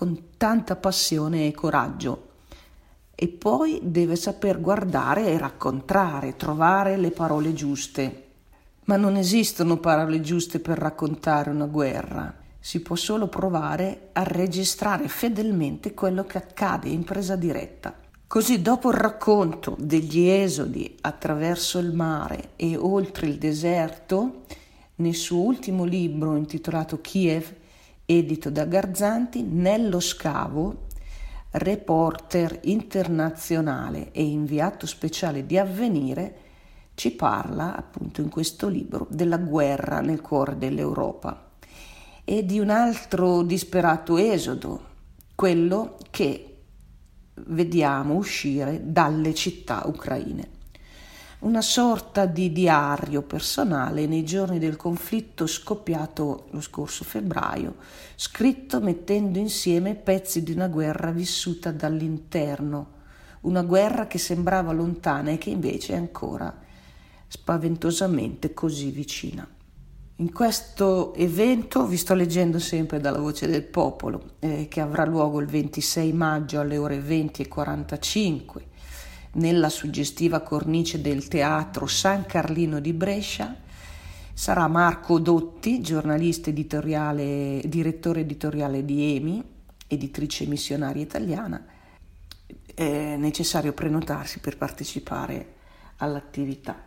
con 0.00 0.28
tanta 0.38 0.76
passione 0.76 1.46
e 1.46 1.52
coraggio. 1.52 2.28
E 3.14 3.28
poi 3.28 3.80
deve 3.82 4.16
saper 4.16 4.58
guardare 4.58 5.26
e 5.26 5.36
raccontare, 5.36 6.36
trovare 6.36 6.96
le 6.96 7.10
parole 7.10 7.52
giuste. 7.52 8.28
Ma 8.84 8.96
non 8.96 9.16
esistono 9.16 9.76
parole 9.76 10.22
giuste 10.22 10.58
per 10.58 10.78
raccontare 10.78 11.50
una 11.50 11.66
guerra. 11.66 12.34
Si 12.58 12.80
può 12.80 12.96
solo 12.96 13.28
provare 13.28 14.08
a 14.14 14.22
registrare 14.22 15.06
fedelmente 15.06 15.92
quello 15.92 16.24
che 16.24 16.38
accade 16.38 16.88
in 16.88 17.04
presa 17.04 17.36
diretta. 17.36 17.94
Così 18.26 18.62
dopo 18.62 18.88
il 18.88 18.96
racconto 18.96 19.76
degli 19.78 20.28
esodi 20.28 20.96
attraverso 21.02 21.78
il 21.78 21.92
mare 21.92 22.52
e 22.56 22.74
oltre 22.74 23.26
il 23.26 23.36
deserto, 23.36 24.44
nel 24.94 25.14
suo 25.14 25.40
ultimo 25.40 25.84
libro 25.84 26.36
intitolato 26.36 27.02
Kiev, 27.02 27.58
edito 28.18 28.50
da 28.50 28.64
Garzanti, 28.64 29.42
nello 29.42 30.00
scavo, 30.00 30.86
reporter 31.52 32.58
internazionale 32.64 34.10
e 34.10 34.24
inviato 34.24 34.86
speciale 34.86 35.46
di 35.46 35.56
Avvenire, 35.56 36.34
ci 36.94 37.12
parla 37.12 37.76
appunto 37.76 38.20
in 38.20 38.28
questo 38.28 38.68
libro 38.68 39.06
della 39.10 39.38
guerra 39.38 40.00
nel 40.00 40.20
cuore 40.20 40.58
dell'Europa. 40.58 41.52
E 42.24 42.44
di 42.44 42.58
un 42.58 42.70
altro 42.70 43.42
disperato 43.42 44.16
esodo, 44.16 44.88
quello 45.34 45.96
che 46.10 46.62
vediamo 47.46 48.14
uscire 48.14 48.80
dalle 48.82 49.34
città 49.34 49.82
ucraine 49.86 50.58
una 51.40 51.62
sorta 51.62 52.26
di 52.26 52.52
diario 52.52 53.22
personale 53.22 54.06
nei 54.06 54.24
giorni 54.24 54.58
del 54.58 54.76
conflitto 54.76 55.46
scoppiato 55.46 56.48
lo 56.50 56.60
scorso 56.60 57.02
febbraio, 57.02 57.76
scritto 58.14 58.80
mettendo 58.80 59.38
insieme 59.38 59.94
pezzi 59.94 60.42
di 60.42 60.52
una 60.52 60.68
guerra 60.68 61.12
vissuta 61.12 61.70
dall'interno, 61.70 62.98
una 63.42 63.62
guerra 63.62 64.06
che 64.06 64.18
sembrava 64.18 64.72
lontana 64.72 65.30
e 65.30 65.38
che 65.38 65.48
invece 65.48 65.94
è 65.94 65.96
ancora 65.96 66.54
spaventosamente 67.26 68.52
così 68.52 68.90
vicina. 68.90 69.48
In 70.16 70.32
questo 70.32 71.14
evento 71.14 71.86
vi 71.86 71.96
sto 71.96 72.12
leggendo 72.12 72.58
sempre 72.58 73.00
dalla 73.00 73.20
voce 73.20 73.46
del 73.46 73.62
popolo, 73.62 74.32
eh, 74.40 74.66
che 74.68 74.82
avrà 74.82 75.06
luogo 75.06 75.40
il 75.40 75.46
26 75.46 76.12
maggio 76.12 76.60
alle 76.60 76.76
ore 76.76 77.00
20.45 77.00 78.68
nella 79.32 79.68
suggestiva 79.68 80.40
cornice 80.40 81.00
del 81.00 81.28
teatro 81.28 81.86
San 81.86 82.26
Carlino 82.26 82.80
di 82.80 82.92
Brescia 82.92 83.54
sarà 84.32 84.66
Marco 84.68 85.18
Dotti, 85.18 85.80
giornalista 85.80 86.50
editoriale, 86.50 87.60
direttore 87.66 88.20
editoriale 88.20 88.84
di 88.84 89.16
EMI, 89.16 89.44
editrice 89.86 90.46
missionaria 90.46 91.02
italiana. 91.02 91.62
È 92.74 93.16
necessario 93.16 93.74
prenotarsi 93.74 94.38
per 94.38 94.56
partecipare 94.56 95.54
all'attività. 95.96 96.84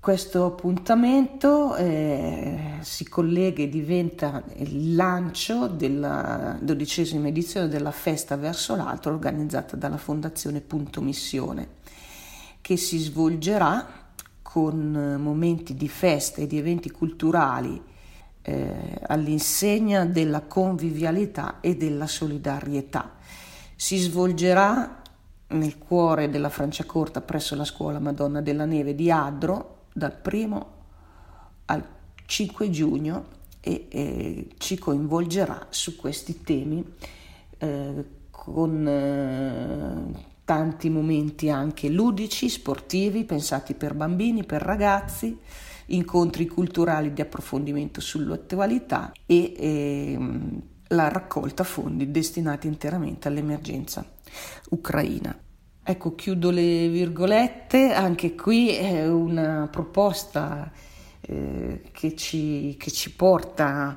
Questo 0.00 0.46
appuntamento 0.46 1.74
eh, 1.74 2.76
si 2.80 3.06
collega 3.08 3.64
e 3.64 3.68
diventa 3.68 4.44
il 4.54 4.94
lancio 4.94 5.66
della 5.66 6.56
dodicesima 6.60 7.26
edizione 7.26 7.66
della 7.66 7.90
Festa 7.90 8.36
verso 8.36 8.76
l'altro 8.76 9.12
organizzata 9.12 9.76
dalla 9.76 9.96
Fondazione 9.96 10.60
Punto 10.60 11.00
Missione, 11.00 11.68
che 12.60 12.76
si 12.76 12.96
svolgerà 12.98 14.06
con 14.40 15.16
momenti 15.18 15.74
di 15.74 15.88
festa 15.88 16.40
e 16.40 16.46
di 16.46 16.58
eventi 16.58 16.92
culturali 16.92 17.82
eh, 18.42 19.00
all'insegna 19.08 20.04
della 20.04 20.42
convivialità 20.42 21.58
e 21.60 21.76
della 21.76 22.06
solidarietà. 22.06 23.16
Si 23.74 23.96
svolgerà 23.96 25.02
nel 25.48 25.76
cuore 25.76 26.30
della 26.30 26.50
Franciacorta 26.50 27.20
presso 27.20 27.56
la 27.56 27.64
scuola 27.64 27.98
Madonna 27.98 28.40
della 28.40 28.64
Neve 28.64 28.94
di 28.94 29.10
Adro 29.10 29.76
dal 29.98 30.20
1 30.24 30.72
al 31.66 31.84
5 32.24 32.70
giugno 32.70 33.36
e 33.60 33.86
eh, 33.90 34.48
ci 34.56 34.78
coinvolgerà 34.78 35.66
su 35.70 35.96
questi 35.96 36.42
temi 36.42 36.84
eh, 37.58 38.04
con 38.30 38.86
eh, 38.86 40.26
tanti 40.44 40.88
momenti 40.88 41.50
anche 41.50 41.90
ludici, 41.90 42.48
sportivi, 42.48 43.24
pensati 43.24 43.74
per 43.74 43.94
bambini, 43.94 44.44
per 44.44 44.62
ragazzi, 44.62 45.38
incontri 45.86 46.46
culturali 46.46 47.12
di 47.12 47.20
approfondimento 47.20 48.00
sull'attualità 48.00 49.12
e 49.26 49.52
ehm, 49.56 50.62
la 50.88 51.08
raccolta 51.08 51.64
fondi 51.64 52.10
destinati 52.10 52.66
interamente 52.66 53.28
all'emergenza 53.28 54.04
ucraina. 54.70 55.38
Ecco, 55.90 56.14
chiudo 56.14 56.50
le 56.50 56.86
virgolette, 56.90 57.94
anche 57.94 58.34
qui 58.34 58.68
è 58.68 59.08
una 59.08 59.68
proposta 59.72 60.70
eh, 61.22 61.80
che, 61.92 62.14
ci, 62.14 62.76
che, 62.78 62.90
ci, 62.90 63.10
porta 63.12 63.96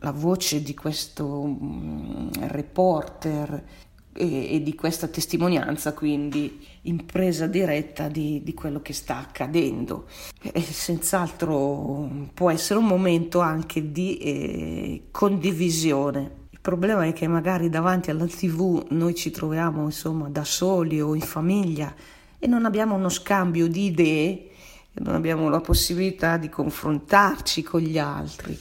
la 0.00 0.10
voce 0.10 0.60
di 0.60 0.74
questo 0.74 1.24
um, 1.26 2.30
reporter 2.48 3.64
e, 4.12 4.56
e, 4.56 4.62
di 4.62 4.74
questa 4.74 5.08
testimonianza, 5.08 5.94
quindi 5.94 6.62
in 6.82 7.06
presa 7.06 7.46
diretta 7.46 8.08
di, 8.08 8.42
di 8.42 8.52
quello 8.52 8.82
che 8.82 8.92
sta 8.92 9.16
accadendo. 9.16 10.08
E 10.42 10.60
senz'altro 10.60 12.10
può 12.34 12.50
essere 12.50 12.78
un 12.78 12.84
momento 12.84 13.40
anche 13.40 13.90
di 13.90 14.18
eh, 14.18 15.02
condivisione. 15.10 16.44
Problema 16.66 17.04
è 17.04 17.12
che 17.12 17.28
magari 17.28 17.68
davanti 17.68 18.10
alla 18.10 18.26
tv 18.26 18.86
noi 18.88 19.14
ci 19.14 19.30
troviamo 19.30 19.84
insomma 19.84 20.28
da 20.28 20.42
soli 20.42 21.00
o 21.00 21.14
in 21.14 21.20
famiglia 21.20 21.94
e 22.40 22.48
non 22.48 22.64
abbiamo 22.64 22.96
uno 22.96 23.08
scambio 23.08 23.68
di 23.68 23.84
idee, 23.84 24.50
non 24.94 25.14
abbiamo 25.14 25.48
la 25.48 25.60
possibilità 25.60 26.38
di 26.38 26.48
confrontarci 26.48 27.62
con 27.62 27.82
gli 27.82 27.98
altri 27.98 28.58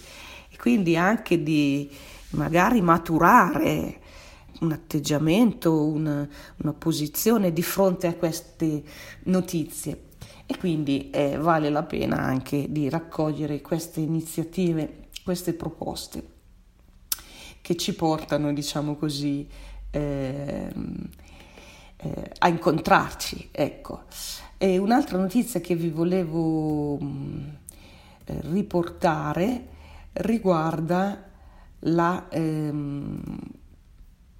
e 0.50 0.56
quindi 0.56 0.96
anche 0.96 1.42
di 1.42 1.90
magari 2.34 2.80
maturare 2.80 4.02
un 4.60 4.72
atteggiamento, 4.72 5.88
una, 5.88 6.30
una 6.58 6.74
posizione 6.74 7.52
di 7.52 7.64
fronte 7.64 8.06
a 8.06 8.14
queste 8.14 8.84
notizie. 9.24 10.10
E 10.46 10.56
quindi 10.60 11.10
eh, 11.10 11.38
vale 11.38 11.72
la 11.72 11.82
pena 11.82 12.20
anche 12.20 12.68
di 12.70 12.88
raccogliere 12.88 13.62
queste 13.62 14.00
iniziative, 14.00 15.08
queste 15.24 15.54
proposte 15.56 16.34
che 17.66 17.76
ci 17.76 17.96
portano, 17.96 18.54
diciamo 18.54 18.96
così, 18.96 19.48
eh, 19.90 20.72
eh, 21.98 22.32
a 22.38 22.48
incontrarci. 22.48 23.50
Ecco. 23.52 24.04
E 24.56 24.78
un'altra 24.78 25.18
notizia 25.18 25.60
che 25.62 25.74
vi 25.74 25.90
volevo 25.90 26.98
mh, 26.98 27.06
mm, 27.06 28.54
riportare 28.54 29.68
riguarda 30.14 31.24
la 31.80 32.28
ehm, 32.30 33.20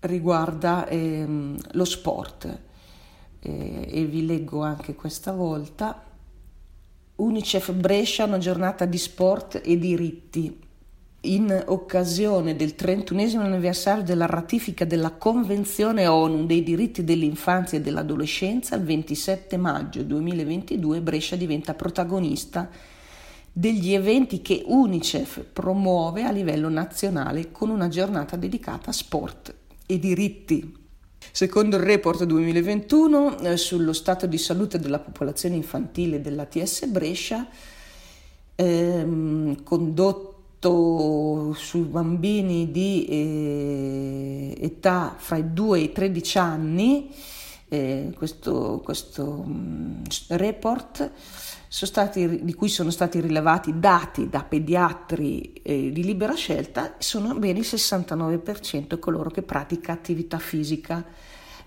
riguarda 0.02 0.88
ehm, 0.88 1.58
lo 1.72 1.84
sport 1.84 2.60
eh, 3.40 3.88
e 3.90 4.06
vi 4.06 4.28
leggo 4.28 4.62
anche 4.62 4.94
questa 4.94 5.32
volta. 5.32 6.04
Unicef 7.16 7.74
Brescia, 7.74 8.26
una 8.26 8.38
giornata 8.38 8.86
di 8.86 9.00
sport 9.00 9.62
e 9.66 9.80
diritti. 9.80 10.65
In 11.26 11.64
occasione 11.70 12.56
del 12.56 12.76
31 12.76 13.42
anniversario 13.42 14.04
della 14.04 14.28
ratifica 14.28 14.86
della 14.86 15.14
Convenzione 15.14 16.06
ONU 16.06 16.46
dei 16.46 16.62
diritti 16.62 17.04
dell'infanzia 17.04 17.80
e 17.80 17.82
dell'adolescenza, 17.82 18.76
il 18.76 18.84
27 18.84 19.58
maggio 19.58 20.04
2022 20.04 21.02
Brescia 21.02 21.36
diventa 21.36 21.74
protagonista 21.74 22.70
degli 23.52 23.94
eventi 23.94 24.44
che 24.44 24.62
Unicef 24.68 25.44
promuove 25.52 26.22
a 26.22 26.32
livello 26.32 26.70
nazionale 26.70 27.52
con 27.52 27.72
una 27.72 27.88
giornata 27.88 28.36
dedicata 28.36 28.92
a 28.92 28.94
sport 28.94 29.52
e 29.88 29.98
diritti. 29.98 30.78
Secondo 31.32 31.78
il 31.78 31.84
report 31.84 32.24
2021 32.24 33.40
eh, 33.40 33.58
sullo 33.58 33.94
stato 33.94 34.28
di 34.28 34.38
salute 34.38 34.78
della 34.78 35.00
popolazione 35.00 35.56
infantile 35.56 36.22
dell'ATS 36.22 36.86
Brescia, 36.86 37.48
ehm, 38.54 39.64
condotto 39.64 40.35
sui 41.56 41.82
bambini 41.82 42.72
di 42.72 43.06
eh, 43.06 44.58
età 44.60 45.16
fra 45.18 45.38
i 45.38 45.54
2 45.54 45.80
e 45.80 45.82
i 45.84 45.92
13 45.92 46.38
anni, 46.38 47.10
eh, 47.68 48.14
questo, 48.16 48.82
questo 48.84 49.24
um, 49.24 50.02
report 50.30 51.12
stati, 51.68 52.44
di 52.44 52.54
cui 52.54 52.70
sono 52.70 52.90
stati 52.90 53.20
rilevati 53.20 53.80
dati 53.80 54.30
da 54.30 54.44
pediatri 54.44 55.54
eh, 55.62 55.92
di 55.92 56.04
libera 56.04 56.34
scelta, 56.34 56.96
sono 57.00 57.36
ben 57.36 57.58
il 57.58 57.64
69% 57.64 58.98
coloro 58.98 59.30
che 59.30 59.42
pratica 59.42 59.92
attività 59.92 60.40
fisica 60.40 61.04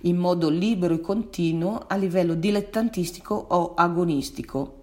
in 0.02 0.16
modo 0.16 0.48
libero 0.48 0.94
e 0.94 1.00
continuo 1.00 1.84
a 1.86 1.96
livello 1.96 2.34
dilettantistico 2.34 3.34
o 3.34 3.74
agonistico. 3.74 4.77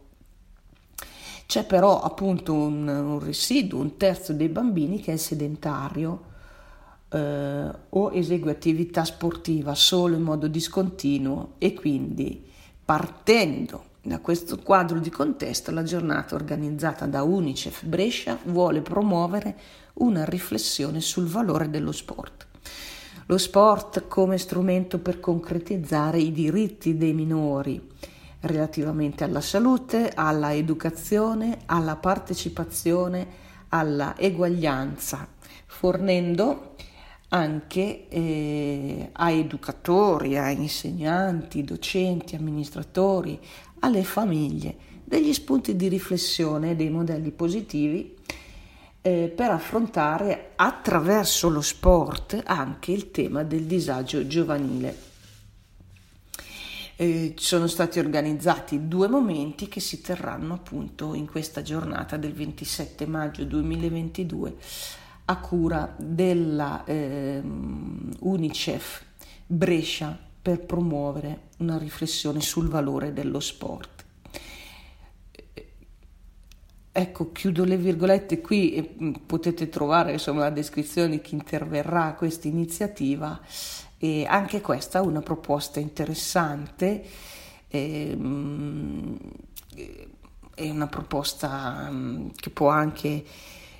C'è 1.46 1.66
però 1.66 2.02
appunto 2.02 2.54
un, 2.54 2.88
un 2.88 3.20
residuo, 3.20 3.80
un 3.80 3.98
terzo 3.98 4.34
dei 4.34 4.50
bambini 4.50 5.00
che 5.00 5.14
è 5.14 5.18
sedentario 5.18 6.34
eh, 7.10 7.70
o 7.90 8.12
esegue 8.12 8.52
attività 8.52 9.06
sportiva 9.06 9.76
solo 9.76 10.16
in 10.16 10.24
modo 10.24 10.48
discontinuo 10.48 11.54
e 11.60 11.74
quindi 11.74 12.44
partendo 12.84 13.94
da 14.02 14.20
questo 14.20 14.60
quadro 14.60 15.00
di 15.00 15.10
contesto, 15.10 15.72
la 15.72 15.82
giornata 15.82 16.36
organizzata 16.36 17.08
da 17.08 17.24
Unicef 17.24 17.86
Brescia 17.86 18.38
vuole 18.46 18.82
promuovere 18.82 19.58
una 19.94 20.26
riflessione 20.26 21.02
sul 21.02 21.26
valore 21.26 21.70
dello 21.70 21.92
sport. 21.92 22.46
Lo 23.28 23.40
sport 23.40 24.08
come 24.08 24.38
strumento 24.38 25.00
per 25.00 25.20
concretizzare 25.20 26.20
i 26.20 26.32
diritti 26.32 26.98
dei 26.98 27.14
minori 27.14 27.82
relativamente 28.46 29.24
alla 29.24 29.42
salute, 29.42 30.12
alla 30.14 30.54
educazione, 30.54 31.60
alla 31.66 31.96
partecipazione, 31.96 33.28
alla 33.70 34.16
eguaglianza, 34.18 35.28
fornendo 35.66 36.76
anche 37.30 38.08
eh, 38.08 39.10
a 39.12 39.32
educatori, 39.32 40.38
a 40.38 40.50
insegnanti, 40.50 41.64
docenti, 41.64 42.36
amministratori, 42.36 43.40
alle 43.80 44.04
famiglie 44.04 44.76
degli 45.04 45.34
spunti 45.34 45.76
di 45.76 45.88
riflessione 45.88 46.72
e 46.72 46.76
dei 46.76 46.90
modelli 46.90 47.32
positivi 47.32 48.16
eh, 49.02 49.32
per 49.36 49.52
affrontare 49.52 50.54
attraverso 50.56 51.50
lo 51.50 51.62
sport 51.62 52.42
anche 52.44 52.92
il 52.92 53.12
tema 53.12 53.44
del 53.44 53.66
disagio 53.66 54.26
giovanile. 54.26 55.05
Eh, 56.98 57.34
sono 57.36 57.68
stati 57.68 58.00
organizzati 58.00 58.88
due 58.88 59.10
momenti 59.10 59.68
che 59.68 59.82
si 59.82 60.00
terranno 60.00 60.54
appunto 60.54 61.14
in 61.14 61.28
questa 61.28 61.62
giornata 61.62 62.16
del 62.16 62.32
27 62.32 63.06
maggio 63.06 63.44
2022 63.44 64.56
a 65.26 65.38
cura 65.40 65.94
della 65.98 66.86
eh, 66.86 67.42
Unicef 68.20 69.04
Brescia 69.46 70.18
per 70.42 70.62
promuovere 70.62 71.50
una 71.58 71.78
riflessione 71.78 72.40
sul 72.40 72.70
valore 72.70 73.12
dello 73.12 73.42
sport. 73.42 74.06
Ecco, 76.98 77.34
chiudo 77.34 77.66
le 77.66 77.76
virgolette 77.76 78.40
qui 78.40 78.74
e 78.74 78.96
mm, 79.02 79.14
potete 79.26 79.68
trovare 79.68 80.14
insomma, 80.14 80.44
la 80.44 80.50
descrizione 80.50 81.10
di 81.10 81.20
chi 81.20 81.34
interverrà 81.34 82.06
a 82.06 82.14
questa 82.14 82.48
iniziativa 82.48 83.38
e 83.98 84.26
anche 84.26 84.62
questa 84.62 85.00
è 85.00 85.02
una 85.02 85.22
proposta 85.22 85.80
interessante, 85.80 87.04
ehm, 87.68 89.18
è 90.56 90.70
una 90.70 90.88
proposta 90.88 91.90
mm, 91.90 92.30
che 92.36 92.50
può 92.50 92.70
anche 92.70 93.24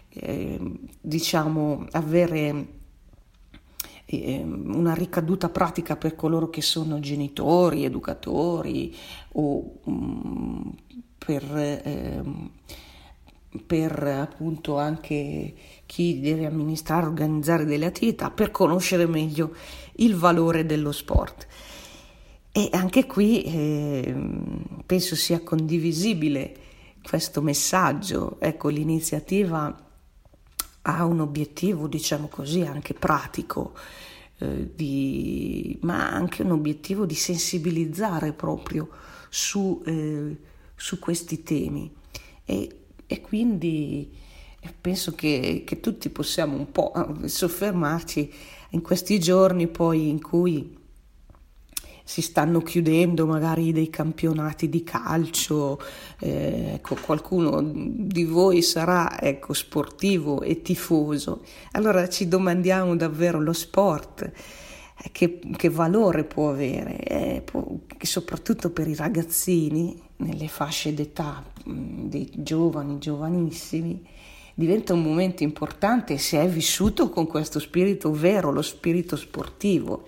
ehm, 0.10 0.78
diciamo 1.02 1.88
avere 1.92 2.84
Ehm, 4.08 4.72
una 4.76 4.94
ricaduta 4.94 5.50
pratica 5.50 5.96
per 5.96 6.16
coloro 6.16 6.52
che 6.52 6.62
sono 6.62 7.00
genitori, 7.00 7.86
educatori 7.86 8.96
o 9.34 9.80
um, 9.86 10.72
per, 11.18 11.44
eh, 11.56 12.22
per 13.66 14.04
appunto 14.04 14.78
anche 14.78 15.54
chi 15.86 16.20
deve 16.20 16.46
amministrare, 16.46 17.06
organizzare 17.06 17.66
delle 17.66 17.86
attività 17.86 18.32
per 18.32 18.52
conoscere 18.52 19.06
meglio 19.06 19.54
il 19.98 20.16
valore 20.16 20.66
dello 20.66 20.92
sport. 20.92 21.48
E 22.52 22.70
anche 22.72 23.06
qui 23.06 23.44
eh, 23.44 24.16
penso 24.86 25.16
sia 25.16 25.42
condivisibile 25.42 26.56
questo 27.04 27.42
messaggio. 27.42 28.38
Ecco, 28.40 28.70
l'iniziativa 28.70 29.84
ha 30.84 31.06
un 31.06 31.20
obiettivo, 31.20 31.88
diciamo 31.88 32.28
così, 32.28 32.62
anche 32.62 32.94
pratico, 32.94 33.74
eh, 34.38 34.72
di, 34.74 35.78
ma 35.82 36.12
anche 36.12 36.44
un 36.44 36.52
obiettivo 36.52 37.06
di 37.06 37.16
sensibilizzare 37.16 38.34
proprio 38.34 38.90
su, 39.30 39.82
eh, 39.86 40.38
su 40.76 41.00
questi 41.00 41.44
temi. 41.44 41.94
E, 42.46 42.85
e 43.08 43.22
quindi 43.22 44.12
penso 44.82 45.14
che, 45.14 45.64
che, 45.66 45.80
tutti 45.80 46.10
possiamo 46.10 46.58
un 46.58 46.72
po' 46.72 46.92
soffermarci 47.26 48.34
in 48.72 48.82
questi 48.82 49.20
giorni 49.20 49.68
poi 49.68 50.10
in 50.10 50.22
cui 50.22 50.84
si 52.08 52.22
stanno 52.22 52.62
chiudendo 52.62 53.26
magari 53.26 53.72
dei 53.72 53.90
campionati 53.90 54.70
di 54.70 54.84
calcio, 54.84 55.82
eh, 56.20 56.74
ecco, 56.76 56.96
qualcuno 57.02 57.62
di 57.64 58.24
voi 58.26 58.62
sarà 58.62 59.20
ecco, 59.20 59.54
sportivo 59.54 60.42
e 60.42 60.62
tifoso, 60.62 61.44
allora 61.72 62.08
ci 62.08 62.28
domandiamo 62.28 62.96
davvero 62.96 63.42
lo 63.42 63.54
sport. 63.54 64.32
Eh, 65.04 65.10
che, 65.12 65.42
che 65.58 65.70
valore 65.70 66.24
può 66.24 66.52
avere, 66.52 67.00
eh, 67.00 67.42
può, 67.44 67.66
soprattutto 68.00 68.70
per 68.70 68.88
i 68.88 68.96
ragazzini, 68.96 70.02
nelle 70.18 70.48
fasce 70.48 70.94
d'età 70.94 71.44
dei 71.66 72.30
giovani, 72.34 73.00
giovanissimi, 73.00 74.04
diventa 74.54 74.94
un 74.94 75.04
momento 75.04 75.44
importante 75.44 76.18
se 76.18 76.42
è 76.42 76.48
vissuto 76.48 77.10
con 77.10 77.28
questo 77.28 77.60
spirito 77.60 78.12
vero, 78.12 78.52
lo 78.52 78.62
spirito 78.62 79.16
sportivo 79.16 80.08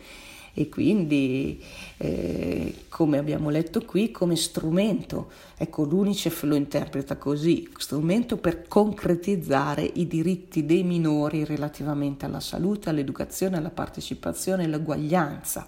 e 0.54 0.70
quindi, 0.70 1.62
eh, 1.98 2.74
come 2.90 3.20
abbiamo 3.20 3.52
letto 3.52 3.86
qui, 3.86 4.10
come 4.10 4.36
strumento. 4.36 5.30
Ecco, 5.56 5.84
l'UNICEF 5.84 6.44
lo 6.44 6.56
interpreta 6.56 7.16
così, 7.18 7.70
strumento 7.78 8.38
per 8.38 8.68
concretizzare 8.68 9.84
i 9.84 10.08
diritti 10.08 10.66
dei 10.66 10.82
minori 10.82 11.46
relativamente 11.46 12.26
alla 12.26 12.40
salute, 12.40 12.90
all'educazione, 12.90 13.58
alla 13.58 13.70
partecipazione 13.70 14.64
all'uguaglianza. 14.64 15.68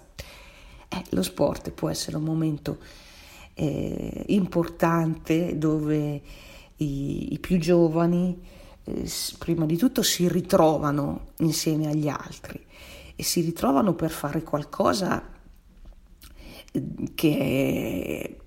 Eh, 0.88 1.04
lo 1.10 1.22
sport 1.22 1.70
può 1.70 1.88
essere 1.88 2.16
un 2.16 2.24
momento 2.24 2.78
eh, 3.60 4.24
importante 4.28 5.58
dove 5.58 6.22
i, 6.76 7.32
i 7.34 7.38
più 7.38 7.58
giovani 7.58 8.40
eh, 8.84 9.10
prima 9.38 9.66
di 9.66 9.76
tutto 9.76 10.02
si 10.02 10.26
ritrovano 10.28 11.32
insieme 11.38 11.88
agli 11.88 12.08
altri 12.08 12.58
e 13.14 13.22
si 13.22 13.42
ritrovano 13.42 13.92
per 13.92 14.10
fare 14.10 14.42
qualcosa 14.42 15.22
eh, 16.72 16.82
che, 17.14 18.38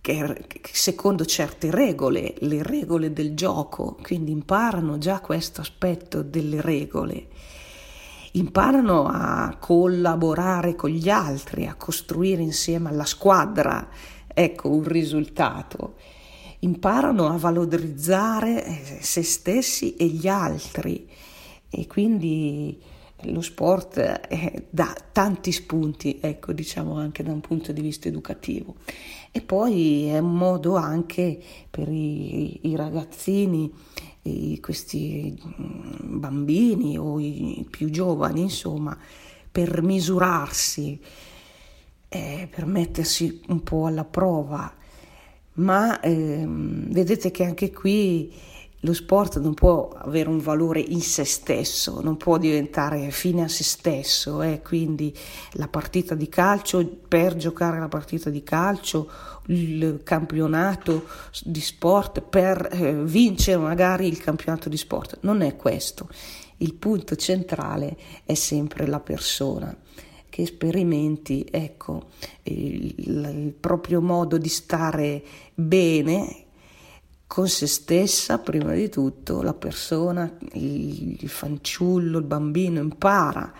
che, 0.00 0.44
che 0.48 0.60
secondo 0.72 1.24
certe 1.24 1.70
regole, 1.70 2.34
le 2.38 2.64
regole 2.64 3.12
del 3.12 3.36
gioco, 3.36 3.96
quindi 4.02 4.32
imparano 4.32 4.98
già 4.98 5.20
questo 5.20 5.60
aspetto 5.60 6.22
delle 6.22 6.60
regole 6.60 7.28
imparano 8.32 9.06
a 9.06 9.56
collaborare 9.58 10.76
con 10.76 10.90
gli 10.90 11.08
altri, 11.08 11.66
a 11.66 11.74
costruire 11.74 12.42
insieme 12.42 12.90
alla 12.90 13.06
squadra, 13.06 13.88
ecco, 14.38 14.70
un 14.70 14.84
risultato. 14.84 15.96
Imparano 16.60 17.26
a 17.28 17.36
valorizzare 17.36 18.64
eh, 18.64 18.98
se 19.00 19.22
stessi 19.22 19.96
e 19.96 20.06
gli 20.06 20.28
altri 20.28 21.08
e 21.68 21.86
quindi 21.86 22.80
lo 23.22 23.40
sport 23.40 23.96
eh, 23.96 24.66
dà 24.70 24.94
tanti 25.12 25.50
spunti, 25.50 26.18
ecco, 26.20 26.52
diciamo 26.52 26.96
anche 26.96 27.24
da 27.24 27.32
un 27.32 27.40
punto 27.40 27.72
di 27.72 27.80
vista 27.80 28.06
educativo. 28.06 28.76
E 29.32 29.40
poi 29.40 30.06
è 30.06 30.18
un 30.18 30.34
modo 30.36 30.76
anche 30.76 31.40
per 31.68 31.88
i, 31.88 32.68
i 32.68 32.76
ragazzini, 32.76 33.72
i, 34.22 34.60
questi 34.60 35.36
mm, 35.36 36.18
bambini 36.18 36.96
o 36.96 37.18
i 37.18 37.66
più 37.68 37.90
giovani, 37.90 38.42
insomma, 38.42 38.96
per 39.50 39.82
misurarsi, 39.82 41.00
eh, 42.08 42.48
per 42.50 42.66
mettersi 42.66 43.42
un 43.48 43.62
po' 43.62 43.86
alla 43.86 44.04
prova. 44.04 44.74
Ma 45.54 46.00
ehm, 46.00 46.90
vedete 46.92 47.30
che 47.30 47.44
anche 47.44 47.72
qui 47.72 48.32
lo 48.82 48.92
sport 48.92 49.40
non 49.40 49.54
può 49.54 49.88
avere 49.88 50.28
un 50.28 50.38
valore 50.38 50.78
in 50.78 51.00
se 51.00 51.24
stesso, 51.24 52.00
non 52.00 52.16
può 52.16 52.38
diventare 52.38 53.10
fine 53.10 53.42
a 53.42 53.48
se 53.48 53.64
stesso, 53.64 54.40
eh? 54.40 54.62
quindi 54.62 55.12
la 55.52 55.66
partita 55.66 56.14
di 56.14 56.28
calcio, 56.28 56.86
per 57.08 57.34
giocare 57.34 57.80
la 57.80 57.88
partita 57.88 58.30
di 58.30 58.44
calcio, 58.44 59.10
il 59.46 60.02
campionato 60.04 61.06
di 61.42 61.60
sport, 61.60 62.20
per 62.20 62.68
eh, 62.70 63.02
vincere 63.02 63.58
magari 63.58 64.06
il 64.06 64.20
campionato 64.20 64.68
di 64.68 64.76
sport, 64.76 65.18
non 65.22 65.42
è 65.42 65.56
questo. 65.56 66.08
Il 66.58 66.74
punto 66.74 67.16
centrale 67.16 67.96
è 68.24 68.34
sempre 68.34 68.86
la 68.86 69.00
persona 69.00 69.76
che 70.38 70.46
sperimenti 70.46 71.44
ecco, 71.50 72.10
il, 72.44 72.94
il 72.96 73.52
proprio 73.58 74.00
modo 74.00 74.38
di 74.38 74.48
stare 74.48 75.20
bene 75.52 76.44
con 77.26 77.48
se 77.48 77.66
stessa, 77.66 78.38
prima 78.38 78.72
di 78.72 78.88
tutto, 78.88 79.42
la 79.42 79.52
persona, 79.52 80.32
il, 80.52 81.20
il 81.20 81.28
fanciullo, 81.28 82.18
il 82.18 82.24
bambino 82.24 82.80
impara 82.80 83.52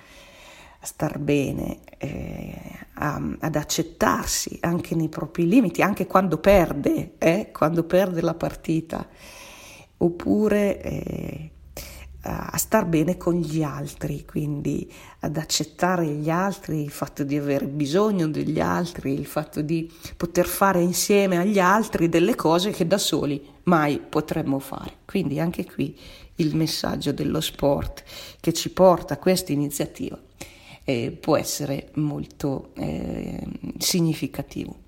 a 0.79 0.87
star 0.87 1.19
bene, 1.19 1.81
eh, 1.99 2.55
a, 2.95 3.21
ad 3.41 3.57
accettarsi 3.57 4.59
anche 4.61 4.95
nei 4.95 5.09
propri 5.09 5.49
limiti, 5.49 5.83
anche 5.83 6.07
quando 6.07 6.39
perde, 6.39 7.15
eh, 7.19 7.51
quando 7.53 7.83
perde 7.83 8.21
la 8.21 8.35
partita, 8.35 9.05
oppure 9.97 10.81
eh, 10.81 11.51
a 12.29 12.57
star 12.57 12.87
bene 12.87 13.17
con 13.17 13.35
gli 13.35 13.63
altri, 13.63 14.25
quindi 14.25 14.91
ad 15.21 15.37
accettare 15.37 16.07
gli 16.07 16.31
altri, 16.31 16.83
il 16.83 16.91
fatto 16.91 17.25
di 17.25 17.37
avere 17.37 17.67
bisogno 17.67 18.29
degli 18.29 18.61
altri, 18.61 19.13
il 19.13 19.27
fatto 19.27 19.63
di 19.63 19.91
poter 20.17 20.47
fare 20.47 20.81
insieme 20.81 21.39
agli 21.39 21.59
altri 21.59 22.09
delle 22.09 22.35
cose 22.35 22.71
che 22.71 22.87
da 22.87 22.99
soli 22.99 23.45
mai 23.65 23.99
potremmo 24.01 24.59
fare. 24.59 24.99
Quindi 25.05 25.41
anche 25.41 25.65
qui 25.65 25.97
il 26.37 26.55
messaggio 26.55 27.13
dello 27.13 27.41
sport 27.41 28.05
che 28.41 28.53
ci 28.53 28.71
porta 28.71 29.15
a 29.15 29.19
questa 29.19 29.53
iniziativa 29.53 30.19
eh, 30.85 31.11
può 31.11 31.37
essere 31.37 31.91
molto 31.95 32.71
eh, 32.75 33.45
significativo. 33.79 34.87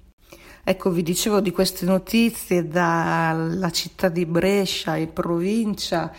Ecco, 0.63 0.91
vi 0.91 1.03
dicevo 1.03 1.41
di 1.41 1.51
queste 1.51 1.85
notizie 1.85 2.69
dalla 2.69 3.71
città 3.71 4.09
di 4.09 4.25
Brescia 4.25 4.97
e 4.97 5.07
provincia 5.09 6.13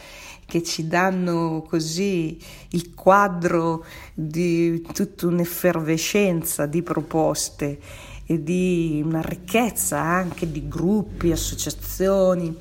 che 0.52 0.64
ci 0.64 0.86
danno 0.86 1.66
così 1.66 2.38
il 2.72 2.94
quadro 2.94 3.86
di 4.14 4.86
tutta 4.94 5.28
un'effervescenza 5.28 6.66
di 6.66 6.82
proposte 6.82 7.80
e 8.26 8.44
di 8.44 9.02
una 9.02 9.22
ricchezza 9.22 9.98
anche 9.98 10.52
di 10.52 10.68
gruppi, 10.68 11.32
associazioni 11.32 12.54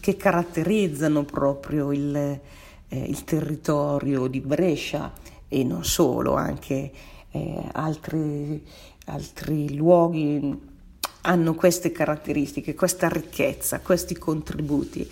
che 0.00 0.16
caratterizzano 0.16 1.26
proprio 1.26 1.92
il, 1.92 2.16
eh, 2.16 2.40
il 2.88 3.24
territorio 3.24 4.26
di 4.26 4.40
Brescia 4.40 5.12
e 5.46 5.64
non 5.64 5.84
solo, 5.84 6.36
anche 6.36 6.90
eh, 7.30 7.62
altri, 7.72 8.64
altri 9.04 9.74
luoghi 9.74 10.72
hanno 11.20 11.54
queste 11.54 11.92
caratteristiche, 11.92 12.74
questa 12.74 13.06
ricchezza, 13.10 13.80
questi 13.80 14.16
contributi. 14.16 15.06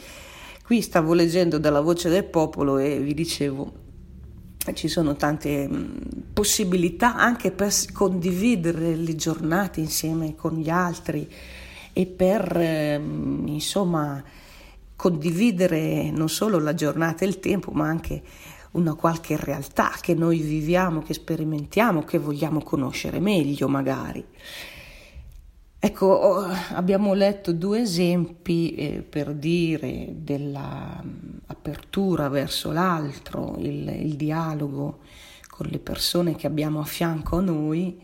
Qui 0.72 0.80
stavo 0.80 1.12
leggendo 1.12 1.58
dalla 1.58 1.82
voce 1.82 2.08
del 2.08 2.24
popolo 2.24 2.78
e 2.78 2.98
vi 2.98 3.12
dicevo, 3.12 3.72
ci 4.72 4.88
sono 4.88 5.16
tante 5.16 5.68
mm, 5.68 5.96
possibilità 6.32 7.14
anche 7.14 7.50
per 7.50 7.70
condividere 7.92 8.96
le 8.96 9.14
giornate 9.14 9.80
insieme 9.80 10.34
con 10.34 10.54
gli 10.54 10.70
altri 10.70 11.30
e 11.92 12.06
per 12.06 12.56
ehm, 12.56 13.48
insomma 13.48 14.24
condividere 14.96 16.10
non 16.10 16.30
solo 16.30 16.58
la 16.58 16.72
giornata 16.72 17.26
e 17.26 17.28
il 17.28 17.38
tempo, 17.38 17.70
ma 17.72 17.86
anche 17.86 18.22
una 18.70 18.94
qualche 18.94 19.36
realtà 19.36 19.92
che 20.00 20.14
noi 20.14 20.38
viviamo, 20.38 21.02
che 21.02 21.12
sperimentiamo, 21.12 22.02
che 22.02 22.16
vogliamo 22.16 22.62
conoscere 22.62 23.20
meglio 23.20 23.68
magari. 23.68 24.24
Ecco, 25.84 26.44
abbiamo 26.74 27.12
letto 27.12 27.50
due 27.50 27.80
esempi 27.80 28.72
eh, 28.76 29.02
per 29.02 29.34
dire 29.34 30.10
dell'apertura 30.14 30.68
verso 32.28 32.70
l'altro, 32.70 33.56
il, 33.58 33.88
il, 33.88 34.14
dialogo 34.14 35.00
con 35.48 35.66
le 35.66 35.80
persone 35.80 36.36
che 36.36 36.46
abbiamo 36.46 36.78
a 36.78 36.84
fianco 36.84 37.38
a 37.38 37.40
noi 37.40 38.00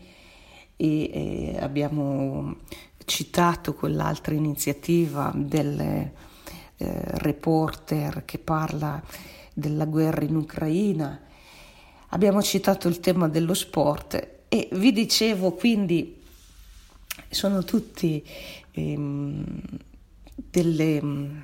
e 0.75 1.03
eh, 1.03 1.55
abbiamo 1.57 2.57
citato 3.05 3.73
quell'altra 3.73 4.33
iniziativa 4.35 5.31
del 5.33 5.79
eh, 5.79 6.11
reporter 6.75 8.25
che 8.25 8.39
parla 8.39 9.01
della 9.53 9.85
guerra 9.85 10.25
in 10.25 10.35
Ucraina, 10.35 11.17
abbiamo 12.09 12.41
citato 12.41 12.89
il 12.89 12.99
tema 12.99 13.29
dello 13.29 13.53
sport 13.53 14.39
e 14.49 14.67
vi 14.73 14.91
dicevo 14.91 15.53
quindi 15.53 16.18
sono 17.29 17.63
tutti 17.63 18.23
ehm, 18.71 19.61
delle 20.35 21.03
mm, 21.03 21.37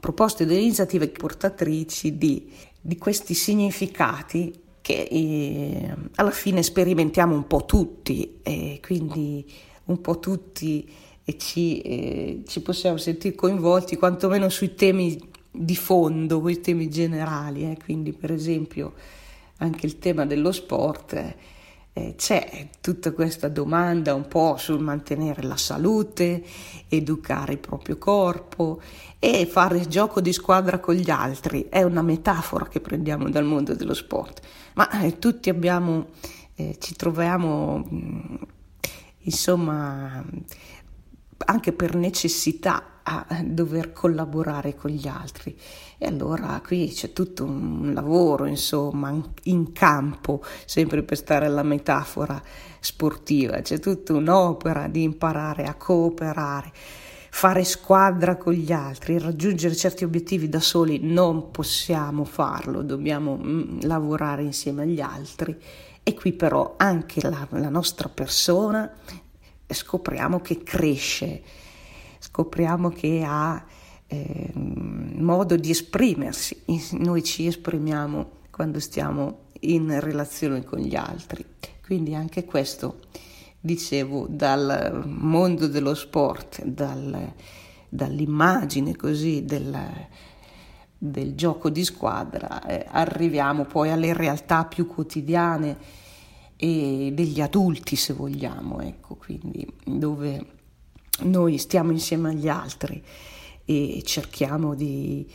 proposte, 0.00 0.44
delle 0.44 0.60
iniziative 0.60 1.08
portatrici 1.08 2.18
di, 2.18 2.50
di 2.80 2.98
questi 2.98 3.34
significati 3.34 4.60
che 4.80 5.08
eh, 5.08 5.94
alla 6.16 6.32
fine 6.32 6.62
sperimentiamo 6.62 7.34
un 7.34 7.46
po' 7.46 7.64
tutti 7.64 8.40
e 8.42 8.80
quindi 8.82 9.48
un 9.84 10.00
po' 10.00 10.18
tutti 10.18 10.90
e 11.24 11.38
ci, 11.38 11.80
eh, 11.80 12.42
ci 12.46 12.60
possiamo 12.62 12.96
sentire 12.96 13.36
coinvolti 13.36 13.96
quantomeno 13.96 14.48
sui 14.48 14.74
temi 14.74 15.16
di 15.50 15.76
fondo, 15.76 16.40
quei 16.40 16.60
temi 16.60 16.88
generali, 16.88 17.70
eh. 17.70 17.76
quindi 17.82 18.12
per 18.12 18.32
esempio 18.32 18.94
anche 19.58 19.86
il 19.86 19.98
tema 19.98 20.26
dello 20.26 20.50
sport 20.50 21.34
eh, 21.94 22.14
c'è 22.16 22.68
tutta 22.80 23.12
questa 23.12 23.48
domanda 23.48 24.14
un 24.14 24.26
po' 24.26 24.56
sul 24.56 24.80
mantenere 24.80 25.42
la 25.42 25.56
salute, 25.56 26.42
educare 26.88 27.52
il 27.52 27.58
proprio 27.58 27.98
corpo 27.98 28.80
e 29.18 29.46
fare 29.46 29.86
gioco 29.86 30.20
di 30.20 30.32
squadra 30.32 30.78
con 30.78 30.94
gli 30.94 31.10
altri. 31.10 31.66
È 31.68 31.82
una 31.82 32.02
metafora 32.02 32.66
che 32.66 32.80
prendiamo 32.80 33.28
dal 33.28 33.44
mondo 33.44 33.74
dello 33.74 33.94
sport, 33.94 34.40
ma 34.74 34.88
eh, 35.02 35.18
tutti 35.18 35.50
abbiamo, 35.50 36.08
eh, 36.54 36.76
ci 36.80 36.94
troviamo, 36.96 37.86
mm, 37.92 38.34
insomma, 39.20 40.24
anche 41.44 41.72
per 41.72 41.94
necessità 41.94 42.92
a 43.04 43.26
dover 43.44 43.92
collaborare 43.92 44.74
con 44.74 44.90
gli 44.90 45.08
altri. 45.08 45.56
E 45.98 46.06
allora 46.06 46.60
qui 46.64 46.88
c'è 46.88 47.12
tutto 47.12 47.44
un 47.44 47.92
lavoro, 47.94 48.46
insomma, 48.46 49.14
in 49.44 49.72
campo, 49.72 50.42
sempre 50.64 51.02
per 51.02 51.16
stare 51.16 51.46
alla 51.46 51.62
metafora 51.62 52.40
sportiva, 52.80 53.60
c'è 53.60 53.78
tutta 53.78 54.12
un'opera 54.12 54.88
di 54.88 55.02
imparare 55.02 55.64
a 55.64 55.74
cooperare, 55.74 56.72
fare 57.30 57.64
squadra 57.64 58.36
con 58.36 58.52
gli 58.52 58.72
altri, 58.72 59.18
raggiungere 59.18 59.74
certi 59.74 60.04
obiettivi 60.04 60.48
da 60.48 60.60
soli 60.60 60.98
non 61.02 61.50
possiamo 61.50 62.24
farlo, 62.24 62.82
dobbiamo 62.82 63.36
mm, 63.36 63.80
lavorare 63.82 64.42
insieme 64.42 64.82
agli 64.82 65.00
altri 65.00 65.56
e 66.04 66.14
qui 66.14 66.32
però 66.32 66.74
anche 66.76 67.20
la, 67.22 67.46
la 67.50 67.68
nostra 67.68 68.08
persona 68.08 68.90
scopriamo 69.72 70.40
che 70.40 70.62
cresce, 70.62 71.42
scopriamo 72.18 72.88
che 72.90 73.22
ha 73.26 73.64
eh, 74.06 74.50
modo 74.54 75.56
di 75.56 75.70
esprimersi, 75.70 76.62
noi 76.92 77.22
ci 77.22 77.46
esprimiamo 77.46 78.40
quando 78.50 78.78
stiamo 78.80 79.44
in 79.60 79.98
relazione 80.00 80.64
con 80.64 80.78
gli 80.78 80.94
altri. 80.94 81.44
Quindi 81.84 82.14
anche 82.14 82.44
questo, 82.44 83.00
dicevo, 83.58 84.26
dal 84.28 85.02
mondo 85.06 85.66
dello 85.66 85.94
sport, 85.94 86.62
dal, 86.64 87.32
dall'immagine 87.88 88.96
così 88.96 89.44
del, 89.44 89.78
del, 90.96 91.34
gioco 91.34 91.70
di 91.70 91.84
squadra, 91.84 92.64
eh, 92.66 92.86
arriviamo 92.88 93.64
poi 93.64 93.90
alle 93.90 94.12
realtà 94.12 94.64
più 94.64 94.86
quotidiane 94.86 95.76
e 96.64 97.10
degli 97.12 97.40
adulti, 97.40 97.96
se 97.96 98.12
vogliamo, 98.12 98.80
ecco, 98.80 99.16
quindi 99.16 99.66
dove 99.84 100.46
noi 101.22 101.58
stiamo 101.58 101.90
insieme 101.90 102.28
agli 102.28 102.46
altri 102.48 103.02
e 103.64 104.00
cerchiamo 104.04 104.76
di, 104.76 105.28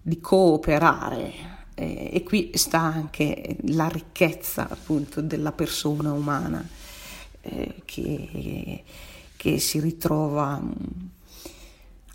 di 0.00 0.20
cooperare. 0.20 1.56
E, 1.74 2.22
qui 2.24 2.52
sta 2.54 2.80
anche 2.80 3.58
la 3.66 3.88
ricchezza 3.88 4.66
appunto 4.70 5.20
della 5.20 5.52
persona 5.52 6.14
umana 6.14 6.66
eh, 7.42 7.82
che, 7.84 8.84
che 9.36 9.58
si 9.58 9.80
ritrova 9.80 10.62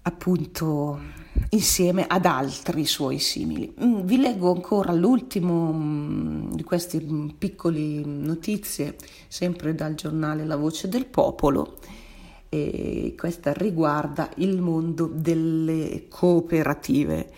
appunto 0.04 1.22
insieme 1.50 2.06
ad 2.08 2.26
altri 2.26 2.86
suoi 2.86 3.20
simili. 3.20 3.74
Mm, 3.84 4.02
vi 4.02 4.18
leggo 4.18 4.54
ancora 4.54 4.94
l'ultimo 4.94 5.72
mm, 5.74 6.54
di 6.54 6.64
queste 6.64 7.00
piccole 7.38 7.80
notizie, 8.06 8.96
sempre 9.28 9.76
dal 9.76 9.96
giornale 9.96 10.46
La 10.46 10.56
Voce 10.56 10.88
del 10.88 11.06
Popolo, 11.06 11.78
e 12.50 13.16
questa 13.18 13.52
riguarda 13.54 14.30
il 14.38 14.62
mondo 14.62 15.10
delle 15.12 16.06
cooperative. 16.10 17.32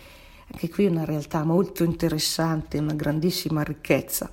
Anche 0.52 0.68
qui 0.68 0.86
una 0.86 1.04
realtà 1.04 1.42
molto 1.42 1.84
interessante, 1.84 2.78
una 2.78 2.94
grandissima 2.94 3.62
ricchezza 3.62 4.30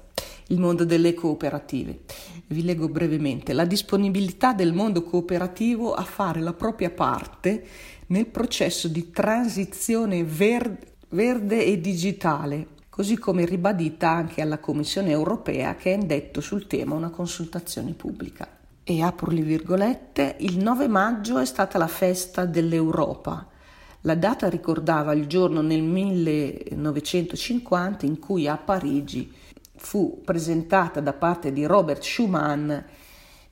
il 0.47 0.59
mondo 0.59 0.85
delle 0.85 1.13
cooperative. 1.13 2.01
Vi 2.47 2.63
leggo 2.63 2.89
brevemente. 2.89 3.53
La 3.53 3.65
disponibilità 3.65 4.53
del 4.53 4.73
mondo 4.73 5.03
cooperativo 5.03 5.93
a 5.93 6.03
fare 6.03 6.41
la 6.41 6.53
propria 6.53 6.89
parte 6.89 7.65
nel 8.07 8.25
processo 8.27 8.87
di 8.87 9.11
transizione 9.11 10.23
verde, 10.23 10.95
verde 11.09 11.65
e 11.65 11.79
digitale, 11.79 12.67
così 12.89 13.17
come 13.17 13.45
ribadita 13.45 14.09
anche 14.09 14.41
alla 14.41 14.57
Commissione 14.59 15.11
europea 15.11 15.75
che 15.75 15.91
ha 15.91 15.95
indetto 15.95 16.41
sul 16.41 16.67
tema 16.67 16.95
una 16.95 17.09
consultazione 17.09 17.93
pubblica. 17.93 18.47
E 18.83 19.01
apro 19.01 19.31
le 19.31 19.41
virgolette, 19.41 20.35
il 20.39 20.57
9 20.57 20.87
maggio 20.87 21.37
è 21.37 21.45
stata 21.45 21.77
la 21.77 21.87
festa 21.87 22.45
dell'Europa. 22.45 23.47
La 24.01 24.15
data 24.15 24.49
ricordava 24.49 25.13
il 25.13 25.27
giorno 25.27 25.61
nel 25.61 25.81
1950 25.81 28.05
in 28.05 28.19
cui 28.19 28.47
a 28.47 28.57
Parigi 28.57 29.31
fu 29.75 30.21
presentata 30.23 30.99
da 30.99 31.13
parte 31.13 31.51
di 31.53 31.65
Robert 31.65 32.03
Schuman 32.03 32.83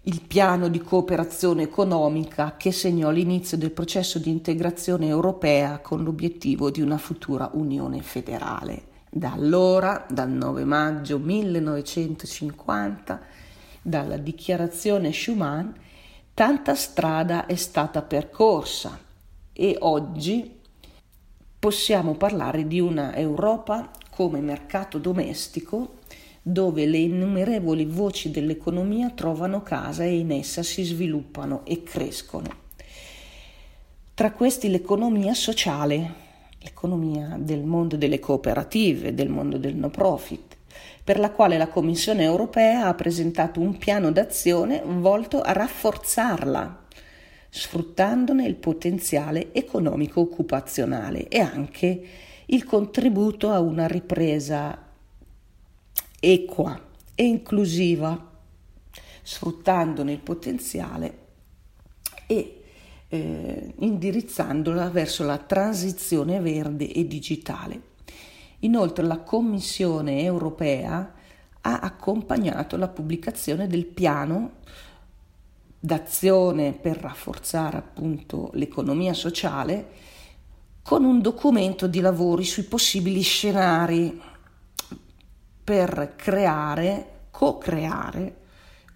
il 0.05 0.21
piano 0.21 0.67
di 0.67 0.79
cooperazione 0.79 1.61
economica 1.61 2.55
che 2.57 2.71
segnò 2.71 3.11
l'inizio 3.11 3.55
del 3.55 3.69
processo 3.69 4.17
di 4.17 4.31
integrazione 4.31 5.07
europea 5.07 5.77
con 5.77 6.03
l'obiettivo 6.03 6.71
di 6.71 6.81
una 6.81 6.97
futura 6.97 7.51
unione 7.53 8.01
federale. 8.01 8.85
Da 9.11 9.33
allora, 9.33 10.07
dal 10.09 10.31
9 10.31 10.65
maggio 10.65 11.19
1950, 11.19 13.21
dalla 13.83 14.17
dichiarazione 14.17 15.11
Schuman, 15.11 15.71
tanta 16.33 16.73
strada 16.73 17.45
è 17.45 17.55
stata 17.55 18.01
percorsa 18.01 18.97
e 19.53 19.75
oggi 19.81 20.59
possiamo 21.59 22.15
parlare 22.15 22.65
di 22.65 22.79
una 22.79 23.15
Europa 23.15 23.91
come 24.09 24.39
mercato 24.39 24.97
domestico 24.97 25.99
dove 26.41 26.85
le 26.85 26.97
innumerevoli 26.97 27.85
voci 27.85 28.31
dell'economia 28.31 29.11
trovano 29.11 29.61
casa 29.61 30.03
e 30.03 30.17
in 30.17 30.31
essa 30.31 30.63
si 30.63 30.83
sviluppano 30.83 31.63
e 31.65 31.83
crescono. 31.83 32.59
Tra 34.13 34.31
questi 34.31 34.69
l'economia 34.69 35.33
sociale, 35.33 36.13
l'economia 36.59 37.37
del 37.39 37.63
mondo 37.63 37.95
delle 37.95 38.19
cooperative, 38.19 39.13
del 39.13 39.29
mondo 39.29 39.57
del 39.57 39.75
no 39.75 39.89
profit, 39.89 40.57
per 41.03 41.19
la 41.19 41.31
quale 41.31 41.57
la 41.57 41.67
Commissione 41.67 42.23
europea 42.23 42.85
ha 42.87 42.93
presentato 42.93 43.59
un 43.59 43.77
piano 43.77 44.11
d'azione 44.11 44.81
volto 44.85 45.41
a 45.41 45.51
rafforzarla, 45.51 46.85
sfruttandone 47.49 48.45
il 48.45 48.55
potenziale 48.55 49.53
economico 49.53 50.21
occupazionale 50.21 51.27
e 51.27 51.39
anche 51.39 52.01
il 52.45 52.63
contributo 52.63 53.49
a 53.49 53.59
una 53.59 53.87
ripresa 53.87 54.89
equa 56.21 56.79
e 57.15 57.25
inclusiva, 57.25 58.29
sfruttandone 59.23 60.11
il 60.11 60.19
potenziale 60.19 61.17
e 62.27 62.63
eh, 63.07 63.73
indirizzandola 63.79 64.89
verso 64.89 65.25
la 65.25 65.37
transizione 65.37 66.39
verde 66.39 66.91
e 66.91 67.07
digitale. 67.07 67.89
Inoltre 68.59 69.03
la 69.03 69.19
Commissione 69.19 70.23
europea 70.23 71.13
ha 71.61 71.79
accompagnato 71.79 72.77
la 72.77 72.87
pubblicazione 72.87 73.67
del 73.67 73.85
piano 73.85 74.59
d'azione 75.79 76.73
per 76.73 76.97
rafforzare 76.97 77.77
appunto 77.77 78.51
l'economia 78.53 79.13
sociale 79.13 80.09
con 80.83 81.03
un 81.03 81.21
documento 81.21 81.87
di 81.87 81.99
lavori 81.99 82.43
sui 82.43 82.63
possibili 82.63 83.21
scenari 83.21 84.21
per 85.63 86.13
creare, 86.15 87.27
co-creare, 87.31 88.35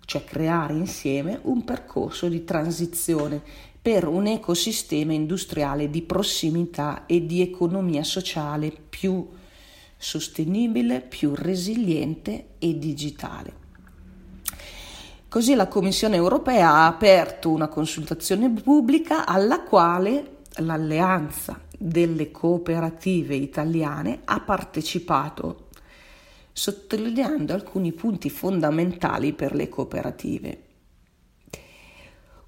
cioè 0.05 0.23
creare 0.23 0.73
insieme 0.73 1.39
un 1.43 1.63
percorso 1.63 2.27
di 2.27 2.43
transizione 2.43 3.41
per 3.81 4.07
un 4.07 4.27
ecosistema 4.27 5.13
industriale 5.13 5.89
di 5.89 6.01
prossimità 6.01 7.05
e 7.05 7.25
di 7.25 7.41
economia 7.41 8.03
sociale 8.03 8.71
più 8.71 9.27
sostenibile, 9.97 11.01
più 11.01 11.33
resiliente 11.35 12.47
e 12.59 12.77
digitale. 12.77 13.63
Così 15.27 15.53
la 15.53 15.67
Commissione 15.67 16.15
europea 16.15 16.69
ha 16.69 16.87
aperto 16.87 17.49
una 17.49 17.67
consultazione 17.67 18.49
pubblica 18.49 19.25
alla 19.25 19.61
quale 19.61 20.37
l'Alleanza 20.57 21.59
delle 21.77 22.31
cooperative 22.31 23.35
italiane 23.35 24.21
ha 24.23 24.39
partecipato 24.39 25.64
sottolineando 26.57 27.53
alcuni 27.53 27.91
punti 27.91 28.29
fondamentali 28.29 29.33
per 29.33 29.53
le 29.53 29.67
cooperative. 29.67 30.61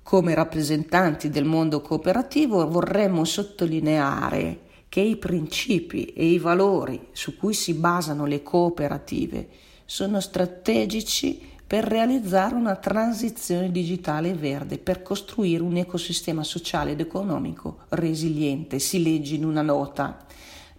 Come 0.01 0.33
rappresentanti 0.33 1.29
del 1.29 1.43
mondo 1.43 1.81
cooperativo 1.81 2.69
vorremmo 2.69 3.25
sottolineare 3.25 4.59
che 4.87 5.01
i 5.01 5.17
principi 5.17 6.05
e 6.13 6.25
i 6.25 6.39
valori 6.39 7.09
su 7.11 7.35
cui 7.35 7.53
si 7.53 7.73
basano 7.73 8.25
le 8.25 8.43
cooperative 8.43 9.49
sono 9.83 10.21
strategici 10.21 11.41
per 11.67 11.83
realizzare 11.83 12.55
una 12.55 12.77
transizione 12.77 13.71
digitale 13.71 14.33
verde, 14.33 14.77
per 14.77 15.01
costruire 15.01 15.61
un 15.61 15.75
ecosistema 15.75 16.43
sociale 16.43 16.91
ed 16.91 17.01
economico 17.01 17.79
resiliente, 17.89 18.79
si 18.79 19.03
legge 19.03 19.35
in 19.35 19.43
una 19.43 19.61
nota. 19.61 20.25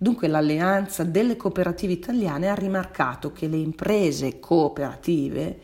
Dunque 0.00 0.28
l'Alleanza 0.28 1.02
delle 1.02 1.36
cooperative 1.36 1.92
italiane 1.92 2.48
ha 2.48 2.54
rimarcato 2.54 3.32
che 3.32 3.48
le 3.48 3.56
imprese 3.56 4.38
cooperative 4.38 5.60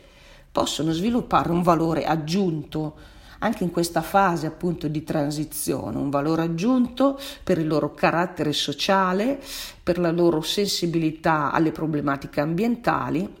possono 0.51 0.91
sviluppare 0.91 1.51
un 1.51 1.61
valore 1.61 2.03
aggiunto 2.03 2.97
anche 3.39 3.63
in 3.63 3.71
questa 3.71 4.01
fase 4.01 4.45
appunto 4.45 4.89
di 4.89 5.03
transizione, 5.03 5.97
un 5.97 6.09
valore 6.09 6.41
aggiunto 6.41 7.17
per 7.43 7.59
il 7.59 7.67
loro 7.67 7.93
carattere 7.93 8.51
sociale, 8.51 9.41
per 9.81 9.99
la 9.99 10.11
loro 10.11 10.41
sensibilità 10.41 11.51
alle 11.51 11.71
problematiche 11.71 12.41
ambientali 12.41 13.33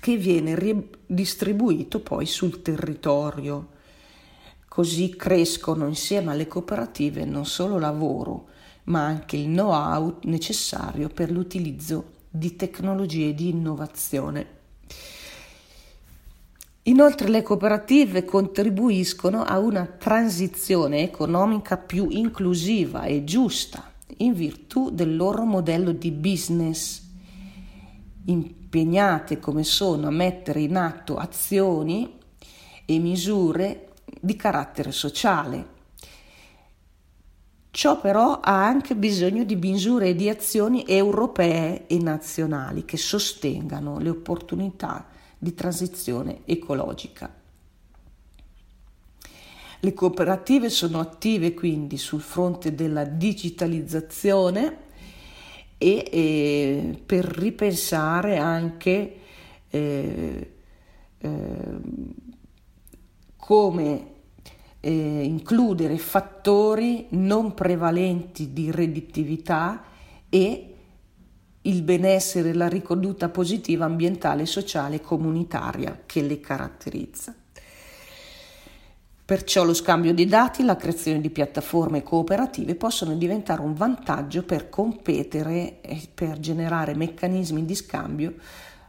che 0.00 0.16
viene 0.16 0.54
ridistribuito 0.54 2.00
poi 2.00 2.26
sul 2.26 2.60
territorio. 2.60 3.68
Così 4.68 5.16
crescono 5.16 5.86
insieme 5.86 6.32
alle 6.32 6.46
cooperative 6.46 7.24
non 7.24 7.46
solo 7.46 7.78
lavoro, 7.78 8.48
ma 8.90 9.06
anche 9.06 9.36
il 9.36 9.46
know-how 9.46 10.18
necessario 10.22 11.08
per 11.08 11.30
l'utilizzo 11.30 12.18
di 12.28 12.56
tecnologie 12.56 13.34
di 13.34 13.48
innovazione. 13.48 14.58
Inoltre 16.84 17.28
le 17.28 17.42
cooperative 17.42 18.24
contribuiscono 18.24 19.44
a 19.44 19.58
una 19.58 19.86
transizione 19.86 21.02
economica 21.02 21.76
più 21.76 22.08
inclusiva 22.10 23.04
e 23.04 23.22
giusta 23.22 23.92
in 24.18 24.34
virtù 24.34 24.90
del 24.90 25.14
loro 25.14 25.44
modello 25.44 25.92
di 25.92 26.10
business, 26.10 27.02
impegnate 28.24 29.38
come 29.38 29.62
sono 29.62 30.08
a 30.08 30.10
mettere 30.10 30.62
in 30.62 30.76
atto 30.76 31.16
azioni 31.16 32.18
e 32.84 32.98
misure 32.98 33.92
di 34.20 34.34
carattere 34.34 34.90
sociale. 34.90 35.78
Ciò 37.80 37.98
però 37.98 38.40
ha 38.40 38.66
anche 38.66 38.94
bisogno 38.94 39.42
di 39.42 39.56
misure 39.56 40.08
e 40.08 40.14
di 40.14 40.28
azioni 40.28 40.84
europee 40.86 41.86
e 41.86 41.96
nazionali 41.96 42.84
che 42.84 42.98
sostengano 42.98 43.98
le 43.98 44.10
opportunità 44.10 45.06
di 45.38 45.54
transizione 45.54 46.40
ecologica. 46.44 47.34
Le 49.80 49.94
cooperative 49.94 50.68
sono 50.68 51.00
attive 51.00 51.54
quindi 51.54 51.96
sul 51.96 52.20
fronte 52.20 52.74
della 52.74 53.04
digitalizzazione 53.04 54.76
e, 55.78 56.04
e 56.12 57.02
per 57.06 57.24
ripensare 57.24 58.36
anche 58.36 59.16
eh, 59.70 60.52
eh, 61.16 61.80
come 63.38 64.19
eh, 64.80 64.90
includere 64.90 65.98
fattori 65.98 67.06
non 67.10 67.54
prevalenti 67.54 68.52
di 68.52 68.70
redditività 68.70 69.84
e 70.28 70.74
il 71.62 71.82
benessere 71.82 72.54
la 72.54 72.68
ricaduta 72.68 73.28
positiva 73.28 73.84
ambientale, 73.84 74.46
sociale 74.46 74.96
e 74.96 75.00
comunitaria 75.00 76.02
che 76.06 76.22
le 76.22 76.40
caratterizza. 76.40 77.34
Perciò 79.30 79.62
lo 79.62 79.74
scambio 79.74 80.12
di 80.12 80.26
dati, 80.26 80.64
la 80.64 80.74
creazione 80.74 81.20
di 81.20 81.30
piattaforme 81.30 82.02
cooperative 82.02 82.74
possono 82.74 83.14
diventare 83.14 83.60
un 83.60 83.74
vantaggio 83.74 84.42
per 84.42 84.68
competere 84.68 85.80
e 85.82 86.08
per 86.12 86.40
generare 86.40 86.94
meccanismi 86.94 87.64
di 87.64 87.74
scambio 87.76 88.34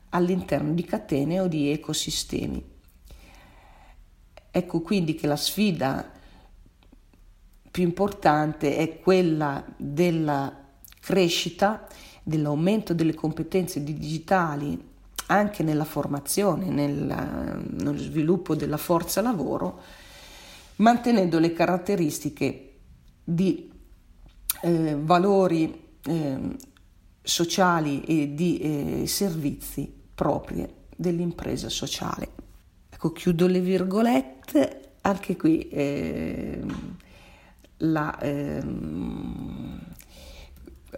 all'interno 0.10 0.74
di 0.74 0.84
catene 0.84 1.42
o 1.42 1.48
di 1.48 1.70
ecosistemi. 1.70 2.71
Ecco 4.52 4.82
quindi 4.82 5.16
che 5.16 5.28
la 5.28 5.38
sfida 5.38 6.12
più 7.72 7.84
importante 7.84 8.76
è 8.76 9.00
quella 9.00 9.64
della 9.78 10.54
crescita 11.00 11.88
dell'aumento 12.22 12.94
delle 12.94 13.14
competenze 13.14 13.82
digitali 13.82 14.90
anche 15.28 15.64
nella 15.64 15.86
formazione, 15.86 16.70
nel, 16.70 16.94
nello 17.70 17.98
sviluppo 17.98 18.54
della 18.54 18.78
forza 18.78 19.22
lavoro, 19.22 19.80
mantenendo 20.78 21.40
le 21.40 21.54
caratteristiche 21.54 22.74
di 23.24 23.72
eh, 24.62 24.98
valori 25.00 25.82
eh, 26.04 26.56
sociali 27.22 28.04
e 28.04 28.34
di 28.34 28.60
eh, 28.60 29.08
servizi 29.08 29.92
proprie 30.14 30.74
dell'impresa 30.96 31.70
sociale. 31.70 32.30
Ecco, 33.04 33.14
chiudo 33.14 33.48
le 33.48 33.62
virgolette, 33.62 34.92
anche 35.02 35.36
qui 35.36 35.68
ehm, 35.72 36.98
la 37.78 38.16
ehm, 38.22 39.80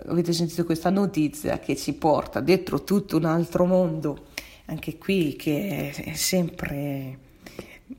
avete 0.07 0.33
sentito 0.33 0.65
questa 0.65 0.89
notizia 0.89 1.59
che 1.59 1.77
ci 1.77 1.93
porta 1.93 2.41
dentro 2.41 2.83
tutto 2.83 3.15
un 3.15 3.23
altro 3.23 3.65
mondo, 3.65 4.25
anche 4.65 4.97
qui 4.97 5.37
che 5.37 5.93
è 5.95 6.13
sempre 6.13 7.19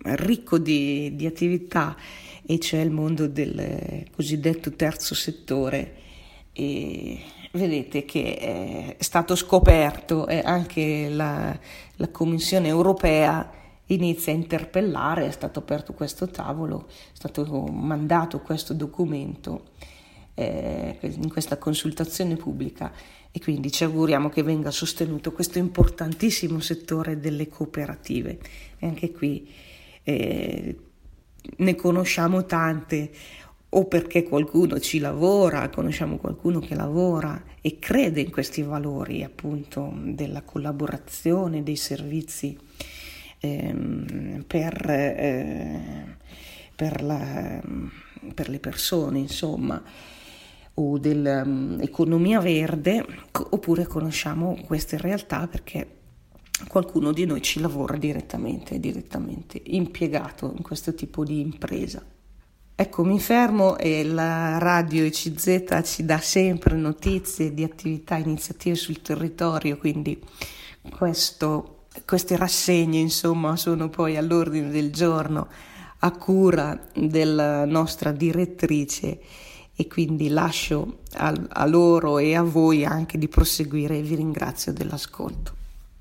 ricco 0.03 0.59
di, 0.59 1.17
di 1.17 1.25
attività 1.25 1.97
e 2.45 2.59
c'è 2.59 2.81
il 2.81 2.90
mondo 2.90 3.27
del 3.27 4.05
cosiddetto 4.14 4.73
terzo 4.73 5.14
settore. 5.14 5.95
E 6.53 7.21
vedete 7.53 8.05
che 8.05 8.37
è 8.99 9.03
stato 9.03 9.35
scoperto 9.35 10.27
e 10.27 10.43
anche 10.45 11.09
la, 11.09 11.59
la 11.97 12.09
Commissione 12.11 12.69
europea 12.69 13.62
inizia 13.87 14.33
a 14.33 14.37
interpellare, 14.37 15.27
è 15.27 15.31
stato 15.31 15.59
aperto 15.59 15.92
questo 15.92 16.29
tavolo, 16.29 16.87
è 16.88 16.92
stato 17.14 17.44
mandato 17.66 18.40
questo 18.40 18.73
documento 18.73 19.73
eh, 20.35 20.99
in 21.01 21.31
questa 21.31 21.59
consultazione 21.59 22.37
pubblica 22.37 22.92
e 23.31 23.40
quindi 23.40 23.70
ci 23.70 23.85
auguriamo 23.85 24.29
che 24.29 24.42
venga 24.42 24.70
sostenuto 24.70 25.33
questo 25.33 25.59
importantissimo 25.59 26.61
settore 26.61 27.18
delle 27.18 27.49
cooperative. 27.49 28.38
E 28.79 28.87
anche 28.87 29.11
qui 29.11 29.49
eh, 30.03 30.77
ne 31.57 31.75
conosciamo 31.75 32.47
tante 32.47 33.11
o 33.77 33.87
perché 33.87 34.23
qualcuno 34.23 34.79
ci 34.79 35.01
lavora, 35.01 35.68
conosciamo 35.68 36.16
qualcuno 36.16 36.61
che 36.61 36.77
lavora 36.77 37.42
e 37.61 37.81
crede 37.81 38.20
in 38.20 38.31
questi 38.31 38.62
valori 38.62 39.25
appunto 39.25 39.92
della 39.97 40.42
collaborazione, 40.42 41.64
dei 41.64 41.75
servizi 41.75 42.57
ehm, 43.44 44.44
per, 44.46 44.90
eh, 44.90 46.16
per, 46.74 47.02
la, 47.02 47.61
per 48.35 48.48
le 48.48 48.59
persone, 48.59 49.18
insomma 49.18 49.83
o 50.76 50.98
dell'economia 50.98 52.38
um, 52.38 52.44
verde, 52.44 53.07
oppure 53.30 53.87
conosciamo 53.87 54.59
queste 54.66 54.96
realtà 54.98 55.46
perché 55.46 55.98
qualcuno 56.68 57.12
di 57.12 57.26
noi 57.26 57.42
ci 57.42 57.61
lavora 57.61 57.96
direttamente, 57.96 58.80
direttamente 58.80 59.61
impiegato 59.66 60.52
in 60.57 60.62
questo 60.62 60.94
tipo 60.94 61.24
di 61.24 61.40
impresa. 61.40 62.04
Ecco, 62.76 63.04
mi 63.04 63.20
fermo 63.20 63.78
e 63.78 64.02
la 64.02 64.59
radio 64.59 65.04
ECZ 65.04 65.80
ci 65.85 66.04
dà 66.04 66.18
sempre 66.18 66.74
notizie 66.74 67.54
di 67.54 67.62
attività, 67.62 68.16
iniziative 68.16 68.74
sul 68.74 69.00
territorio, 69.00 69.76
quindi 69.76 70.20
questo, 70.90 71.74
queste 72.04 72.37
rassegne 72.37 72.98
insomma 72.98 73.57
sono 73.57 73.88
poi 73.88 74.16
all'ordine 74.16 74.70
del 74.70 74.92
giorno 74.92 75.48
a 75.98 76.11
cura 76.12 76.78
della 76.94 77.64
nostra 77.64 78.12
direttrice 78.12 79.20
e 79.74 79.87
quindi 79.87 80.28
lascio 80.28 80.98
a, 81.14 81.33
a 81.48 81.66
loro 81.66 82.18
e 82.18 82.35
a 82.35 82.42
voi 82.42 82.85
anche 82.85 83.18
di 83.18 83.28
proseguire 83.28 83.98
e 83.98 84.02
vi 84.02 84.14
ringrazio 84.14 84.72
dell'ascolto. 84.72 85.62